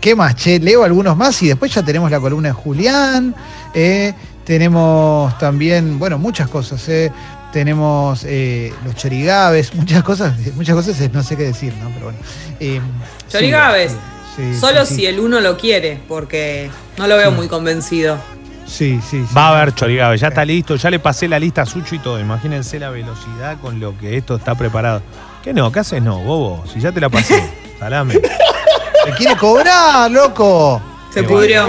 ¿qué 0.00 0.14
más? 0.14 0.34
Che, 0.36 0.58
leo 0.58 0.84
algunos 0.84 1.16
más 1.16 1.40
y 1.42 1.48
después 1.48 1.72
ya 1.74 1.82
tenemos 1.82 2.10
la 2.10 2.20
columna 2.20 2.48
de 2.48 2.54
Julián. 2.54 3.34
eh, 3.74 4.12
tenemos 4.44 5.36
también, 5.38 5.98
bueno, 5.98 6.18
muchas 6.18 6.48
cosas. 6.48 6.88
eh, 6.88 7.10
tenemos 7.52 8.24
eh, 8.24 8.72
los 8.84 8.94
chorigaves, 8.94 9.74
muchas 9.76 10.02
cosas, 10.02 10.34
muchas 10.54 10.74
cosas 10.76 11.00
eh, 11.00 11.10
no 11.12 11.22
sé 11.22 11.36
qué 11.36 11.44
decir, 11.44 11.72
¿no? 11.82 11.88
Pero 11.90 12.04
bueno. 12.06 12.18
eh, 12.60 12.80
sí, 13.26 13.32
Chorigaves. 13.32 13.92
Sí, 14.38 14.58
Solo 14.58 14.86
sí, 14.86 14.94
si 14.94 15.06
el 15.06 15.20
uno 15.20 15.40
lo 15.40 15.56
quiere, 15.58 16.00
porque 16.08 16.70
no 16.96 17.06
lo 17.06 17.16
veo 17.18 17.30
muy 17.30 17.48
convencido. 17.48 18.16
Sí, 18.66 19.00
sí, 19.02 19.24
sí. 19.26 19.34
Va 19.34 19.48
a 19.48 19.56
haber 19.60 19.74
Chorigabe, 19.74 20.16
ya 20.18 20.28
está 20.28 20.44
listo, 20.44 20.76
ya 20.76 20.90
le 20.90 20.98
pasé 20.98 21.26
la 21.28 21.38
lista 21.38 21.62
a 21.62 21.66
Sucho 21.66 21.94
y 21.94 21.98
todo. 21.98 22.20
Imagínense 22.20 22.78
la 22.78 22.90
velocidad 22.90 23.56
con 23.60 23.80
lo 23.80 23.96
que 23.98 24.16
esto 24.16 24.36
está 24.36 24.54
preparado. 24.54 25.02
¿Qué 25.42 25.52
no? 25.54 25.70
¿Qué 25.72 25.80
haces 25.80 26.02
no, 26.02 26.18
bobo? 26.20 26.64
Si 26.72 26.78
ya 26.80 26.92
te 26.92 27.00
la 27.00 27.08
pasé. 27.08 27.42
Salame. 27.78 28.14
¿Te 28.14 29.12
quiere 29.16 29.36
cobrar, 29.36 30.10
loco? 30.10 30.82
Se 31.12 31.22
pudrió. 31.22 31.66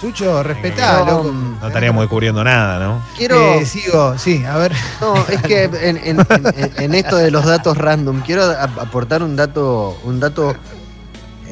Sucho, 0.00 0.42
respetá, 0.42 1.00
No, 1.00 1.06
loco. 1.06 1.32
No 1.60 1.66
estaríamos 1.66 2.02
descubriendo 2.02 2.42
nada, 2.44 2.78
¿no? 2.78 3.02
Quiero. 3.16 3.54
Eh, 3.54 3.64
sigo, 3.66 4.16
sí, 4.18 4.44
a 4.44 4.56
ver. 4.58 4.72
No, 5.00 5.14
es 5.28 5.40
que 5.42 5.64
en, 5.64 5.96
en- 5.96 6.20
en- 6.20 6.72
en 6.78 6.94
esto 6.94 7.16
de 7.16 7.30
los 7.30 7.44
datos 7.44 7.76
random, 7.78 8.20
quiero 8.20 8.44
aportar 8.44 9.22
un 9.22 9.34
dato, 9.36 9.98
un 10.04 10.20
dato 10.20 10.54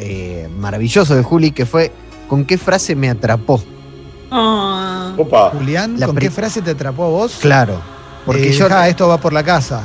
eh, 0.04 0.48
maravilloso 0.58 1.14
de 1.14 1.22
Juli, 1.22 1.52
que 1.52 1.66
fue 1.66 1.92
con 2.28 2.44
qué 2.44 2.58
frase 2.58 2.94
me 2.96 3.08
atrapó. 3.10 3.62
Ah. 4.30 5.12
Opa, 5.18 5.50
Julián, 5.50 5.98
La 5.98 6.06
¿con 6.06 6.16
qué 6.16 6.30
frase 6.30 6.62
te 6.62 6.70
atrapó 6.70 7.04
a 7.04 7.08
vos? 7.08 7.36
Claro. 7.40 7.80
Porque 8.24 8.48
Eh, 8.48 8.52
yo. 8.52 8.66
esto 8.84 9.08
va 9.08 9.18
por 9.18 9.32
la 9.32 9.42
casa. 9.42 9.82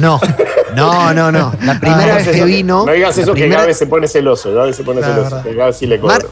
No, 0.00 0.20
no, 0.76 1.12
no, 1.14 1.32
no. 1.32 1.52
La 1.62 1.78
primera 1.80 2.06
no 2.06 2.14
vez 2.16 2.28
que 2.28 2.44
vino. 2.44 2.84
no 2.86 2.92
digas 2.92 3.16
la 3.16 3.22
eso 3.22 3.34
que 3.34 3.40
primera- 3.42 3.62
Gabe 3.62 3.74
se 3.74 3.86
pone 3.86 4.06
celoso, 4.08 4.52
Gabe 4.54 4.72
se 4.72 4.84
pone 4.84 5.00
celoso, 5.02 5.22
verdad. 5.22 5.42
que 5.42 5.54
Gabe 5.54 5.72
sí 5.72 5.86
le 5.86 5.98
Mar- 5.98 6.22
cobro. 6.22 6.30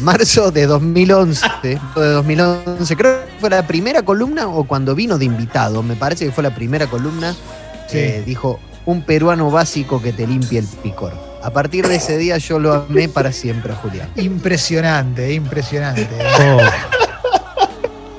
marzo 0.00 0.50
de 0.50 0.66
2011, 0.66 1.46
de 1.62 1.78
2011, 1.94 2.96
creo 2.96 3.20
que 3.26 3.32
fue 3.38 3.50
la 3.50 3.66
primera 3.66 4.02
columna 4.02 4.48
o 4.48 4.64
cuando 4.64 4.94
vino 4.94 5.18
de 5.18 5.26
invitado, 5.26 5.82
me 5.82 5.94
parece 5.94 6.24
que 6.26 6.32
fue 6.32 6.42
la 6.42 6.54
primera 6.54 6.86
columna, 6.86 7.34
Sí. 7.88 7.98
eh, 7.98 8.22
dijo, 8.24 8.58
un 8.86 9.02
peruano 9.02 9.50
básico 9.50 10.00
que 10.00 10.12
te 10.12 10.26
limpie 10.26 10.58
el 10.60 10.66
picor. 10.66 11.12
A 11.42 11.50
partir 11.50 11.88
de 11.88 11.96
ese 11.96 12.18
día 12.18 12.36
yo 12.38 12.58
lo 12.58 12.72
amé 12.74 13.08
para 13.08 13.32
siempre 13.32 13.72
a 13.72 13.76
Julián. 13.76 14.08
Impresionante, 14.16 15.32
impresionante. 15.32 16.08
Oh, 16.38 16.58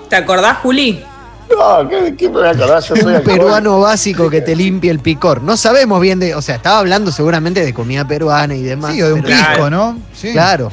¿Te 0.10 0.16
acordás, 0.16 0.58
Juli? 0.58 1.04
No, 1.50 1.88
¿qué, 1.88 2.16
qué 2.18 2.28
me 2.30 2.36
voy 2.40 2.48
a 2.48 2.52
acordar? 2.52 2.82
Yo 2.84 2.96
soy 2.96 3.16
Un 3.16 3.22
peruano 3.24 3.80
básico 3.80 4.30
que 4.30 4.42
te 4.42 4.56
limpie 4.56 4.90
el 4.90 5.00
picor. 5.00 5.42
No 5.44 5.56
sabemos 5.58 6.02
bien 6.02 6.20
de, 6.20 6.34
o 6.36 6.42
sea, 6.42 6.56
estaba 6.56 6.80
hablando 6.80 7.12
seguramente 7.12 7.64
de 7.64 7.74
comida 7.74 8.06
peruana 8.08 8.56
y 8.56 8.64
demás. 8.64 8.94
Sí, 8.94 9.02
o 9.02 9.08
de 9.08 9.14
un 9.14 9.24
pisco, 9.24 9.70
¿no? 9.70 10.00
Sí. 10.14 10.32
Claro, 10.32 10.72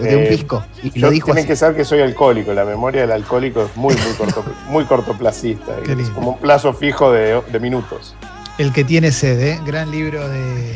de 0.00 0.16
un 0.16 0.22
Eh, 0.22 0.26
pisco. 0.28 0.64
Y 0.82 0.90
Yo 0.98 1.06
lo 1.06 1.10
dijo 1.10 1.26
tienen 1.26 1.42
así. 1.42 1.48
que 1.48 1.56
saber 1.56 1.76
que 1.76 1.84
soy 1.84 2.00
alcohólico. 2.00 2.52
La 2.54 2.64
memoria 2.64 3.02
del 3.02 3.12
alcohólico 3.12 3.62
es 3.64 3.76
muy, 3.76 3.94
muy, 3.94 4.12
corto, 4.16 4.44
muy 4.68 4.84
cortoplacista. 4.86 5.72
Qué 5.84 5.92
Es 5.92 5.98
lindo. 5.98 6.14
como 6.14 6.30
un 6.30 6.38
plazo 6.38 6.72
fijo 6.72 7.12
de, 7.12 7.42
de 7.50 7.60
minutos. 7.60 8.14
El 8.58 8.72
que 8.72 8.84
tiene 8.84 9.10
sede, 9.12 9.52
¿eh? 9.52 9.60
gran 9.66 9.90
libro 9.90 10.28
de 10.28 10.74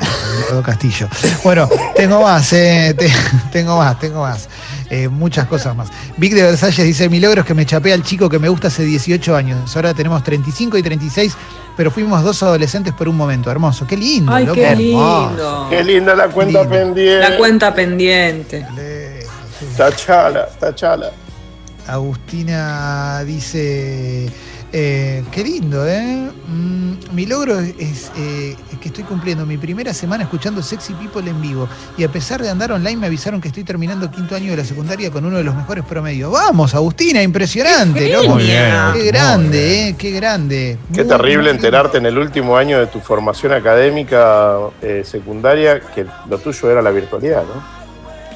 Eduardo 0.00 0.62
Castillo. 0.62 1.08
Bueno, 1.42 1.68
tengo 1.94 2.22
más, 2.22 2.52
eh, 2.52 2.94
te- 2.96 3.12
tengo 3.52 3.76
más, 3.78 3.98
tengo 3.98 4.22
más. 4.22 4.48
Eh, 4.90 5.08
muchas 5.08 5.46
cosas 5.48 5.74
más. 5.74 5.88
Vic 6.16 6.32
de 6.34 6.42
Versalles 6.42 6.84
dice, 6.86 7.08
mi 7.08 7.18
logro 7.18 7.40
es 7.40 7.46
que 7.46 7.54
me 7.54 7.66
chapé 7.66 7.92
al 7.92 8.02
chico 8.04 8.28
que 8.28 8.38
me 8.38 8.48
gusta 8.48 8.68
hace 8.68 8.84
18 8.84 9.34
años. 9.34 9.74
Ahora 9.74 9.92
tenemos 9.94 10.22
35 10.22 10.78
y 10.78 10.82
36, 10.82 11.34
pero 11.76 11.90
fuimos 11.90 12.22
dos 12.22 12.40
adolescentes 12.44 12.92
por 12.94 13.08
un 13.08 13.16
momento. 13.16 13.50
Hermoso, 13.50 13.84
qué 13.86 13.96
lindo. 13.96 14.32
Ay, 14.32 14.44
loco. 14.46 14.54
qué 14.54 14.66
hermoso. 14.68 15.28
lindo. 15.30 15.66
Qué 15.70 15.84
linda 15.84 16.14
la 16.14 16.28
cuenta 16.28 16.60
Lindo. 16.60 16.74
pendiente. 16.76 17.28
La 17.30 17.36
cuenta 17.36 17.74
pendiente. 17.74 18.66
Tachala, 19.76 20.46
tachala. 20.60 21.10
Agustina 21.88 23.22
dice, 23.24 24.30
eh, 24.78 25.24
qué 25.32 25.42
lindo, 25.42 25.86
¿eh? 25.88 26.30
Mm, 26.48 27.14
mi 27.14 27.24
logro 27.24 27.58
es, 27.58 27.74
es, 27.78 28.12
eh, 28.14 28.54
es 28.70 28.78
que 28.78 28.88
estoy 28.88 29.04
cumpliendo 29.04 29.46
mi 29.46 29.56
primera 29.56 29.94
semana 29.94 30.24
escuchando 30.24 30.62
Sexy 30.62 30.92
People 30.92 31.30
en 31.30 31.40
vivo 31.40 31.66
y 31.96 32.04
a 32.04 32.12
pesar 32.12 32.42
de 32.42 32.50
andar 32.50 32.72
online 32.72 32.98
me 32.98 33.06
avisaron 33.06 33.40
que 33.40 33.48
estoy 33.48 33.64
terminando 33.64 34.10
quinto 34.10 34.34
año 34.34 34.50
de 34.50 34.58
la 34.58 34.64
secundaria 34.66 35.10
con 35.10 35.24
uno 35.24 35.38
de 35.38 35.44
los 35.44 35.54
mejores 35.54 35.82
promedios. 35.82 36.30
Vamos, 36.30 36.74
Agustina, 36.74 37.22
impresionante, 37.22 38.00
Qué 38.00 38.12
loco. 38.12 38.34
Muy 38.34 38.42
bien, 38.42 38.74
Qué 38.92 38.98
muy 38.98 39.06
grande, 39.06 39.64
bien. 39.64 39.88
¿eh? 39.88 39.94
Qué 39.96 40.10
grande. 40.10 40.78
Qué 40.92 41.04
Muy, 41.04 41.08
terrible 41.08 41.50
enterarte 41.50 41.96
en 41.96 42.04
el 42.04 42.18
último 42.18 42.54
año 42.58 42.78
de 42.78 42.86
tu 42.88 43.00
formación 43.00 43.52
académica 43.54 44.58
eh, 44.82 45.02
secundaria 45.06 45.80
que 45.80 46.04
lo 46.28 46.36
tuyo 46.36 46.70
era 46.70 46.82
la 46.82 46.90
virtualidad, 46.90 47.44
¿no? 47.44 47.76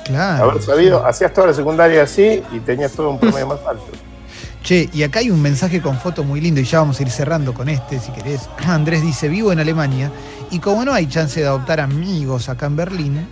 Claro. 0.05 0.51
Haber 0.51 0.63
sabido, 0.63 1.07
hacías 1.07 1.35
toda 1.35 1.49
la 1.49 1.53
secundaria 1.53 2.03
así 2.03 2.43
y 2.51 2.61
tenías 2.61 2.93
todo 2.93 3.11
un 3.11 3.19
promedio 3.19 3.47
más 3.47 3.61
alto. 3.69 4.10
Che, 4.63 4.91
y 4.93 5.03
acá 5.03 5.21
hay 5.21 5.31
un 5.31 5.41
mensaje 5.41 5.81
con 5.81 5.99
foto 5.99 6.23
muy 6.23 6.41
lindo 6.41 6.61
y 6.61 6.65
ya 6.65 6.81
vamos 6.81 7.01
a 7.01 7.03
ir 7.03 7.11
cerrando 7.11 7.55
con 7.55 7.69
este, 7.69 7.99
si 7.99 8.13
querés. 8.13 8.49
Andrés 8.67 9.03
dice, 9.03 9.29
vivo 9.29 9.53
en 9.53 9.61
Alemania 9.61 10.11
y 10.51 10.59
como 10.59 10.85
no 10.85 10.93
hay 10.93 11.07
chance 11.07 11.41
de 11.41 11.47
adoptar 11.47 11.81
amigos 11.81 12.49
acá 12.49 12.67
en 12.67 12.77
Berlín, 12.77 13.19
¿eh? 13.19 13.27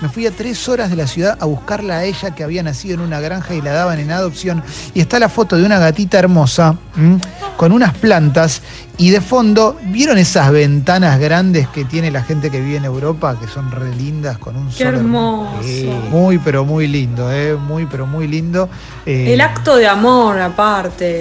me 0.00 0.08
fui 0.08 0.26
a 0.26 0.30
tres 0.30 0.68
horas 0.68 0.90
de 0.90 0.96
la 0.96 1.06
ciudad 1.06 1.36
a 1.40 1.44
buscarla 1.44 1.98
a 1.98 2.04
ella 2.04 2.32
que 2.34 2.44
había 2.44 2.62
nacido 2.62 2.94
en 2.94 3.00
una 3.00 3.20
granja 3.20 3.54
y 3.54 3.60
la 3.60 3.72
daban 3.72 3.98
en 3.98 4.10
adopción. 4.12 4.62
Y 4.94 5.00
está 5.00 5.18
la 5.18 5.28
foto 5.28 5.56
de 5.56 5.64
una 5.64 5.78
gatita 5.78 6.18
hermosa 6.18 6.76
¿m? 6.96 7.18
con 7.56 7.72
unas 7.72 7.94
plantas 7.94 8.62
y 9.00 9.10
de 9.10 9.20
fondo, 9.20 9.78
¿vieron 9.84 10.18
esas 10.18 10.50
ventanas 10.50 11.20
grandes 11.20 11.68
que 11.68 11.84
tiene 11.84 12.10
la 12.10 12.24
gente 12.24 12.50
que 12.50 12.60
vive 12.60 12.78
en 12.78 12.84
Europa, 12.84 13.36
que 13.40 13.46
son 13.46 13.70
re 13.70 13.94
lindas 13.94 14.38
con 14.38 14.56
un 14.56 14.68
Qué 14.70 14.84
sol 14.84 14.94
hermoso. 14.94 15.62
Sí, 15.62 15.88
Muy, 16.10 16.38
pero 16.38 16.64
muy 16.64 16.88
lindo, 16.88 17.32
¿eh? 17.32 17.54
muy, 17.54 17.86
pero 17.86 18.06
muy 18.08 18.26
lindo. 18.26 18.68
Eh, 19.06 19.32
El 19.34 19.40
acto 19.40 19.76
de 19.76 19.86
amor, 19.86 20.40
aparte. 20.40 21.20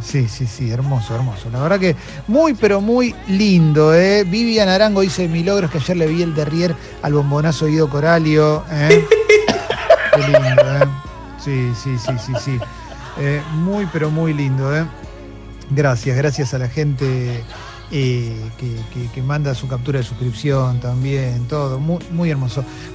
Sí, 0.00 0.26
sí, 0.26 0.28
sí, 0.28 0.46
sí, 0.46 0.70
hermoso, 0.70 1.16
hermoso. 1.16 1.48
La 1.52 1.60
verdad 1.60 1.80
que 1.80 1.96
muy, 2.28 2.54
pero 2.54 2.80
muy 2.80 3.12
lindo. 3.26 3.92
¿eh? 3.94 4.22
Vivian 4.22 4.67
Arango 4.68 5.00
dice, 5.00 5.28
mi 5.28 5.42
logro 5.44 5.66
es 5.66 5.72
que 5.72 5.78
ayer 5.78 5.96
le 5.96 6.06
vi 6.06 6.22
el 6.22 6.34
derrier 6.34 6.74
al 7.02 7.12
bombonazo 7.14 7.66
Guido 7.66 7.88
Coralio. 7.88 8.64
¿eh? 8.70 9.04
Qué 10.14 10.20
lindo, 10.22 10.38
¿eh? 10.76 10.88
Sí, 11.42 11.72
sí, 11.82 11.96
sí, 11.98 12.12
sí, 12.24 12.32
sí. 12.44 12.58
Eh, 13.18 13.42
muy, 13.52 13.86
pero 13.92 14.10
muy 14.10 14.32
lindo, 14.32 14.74
¿eh? 14.76 14.84
Gracias, 15.70 16.16
gracias 16.16 16.54
a 16.54 16.58
la 16.58 16.68
gente 16.68 17.44
eh, 17.90 18.50
que, 18.58 18.76
que- 18.92 19.10
que 19.12 19.22
manda 19.22 19.54
su 19.54 19.66
captura 19.68 19.98
de 19.98 20.04
suscripción 20.04 20.80
también, 20.80 21.46
todo, 21.48 21.78
muy, 21.78 21.98
muy 22.10 22.30
hermoso. 22.30 22.64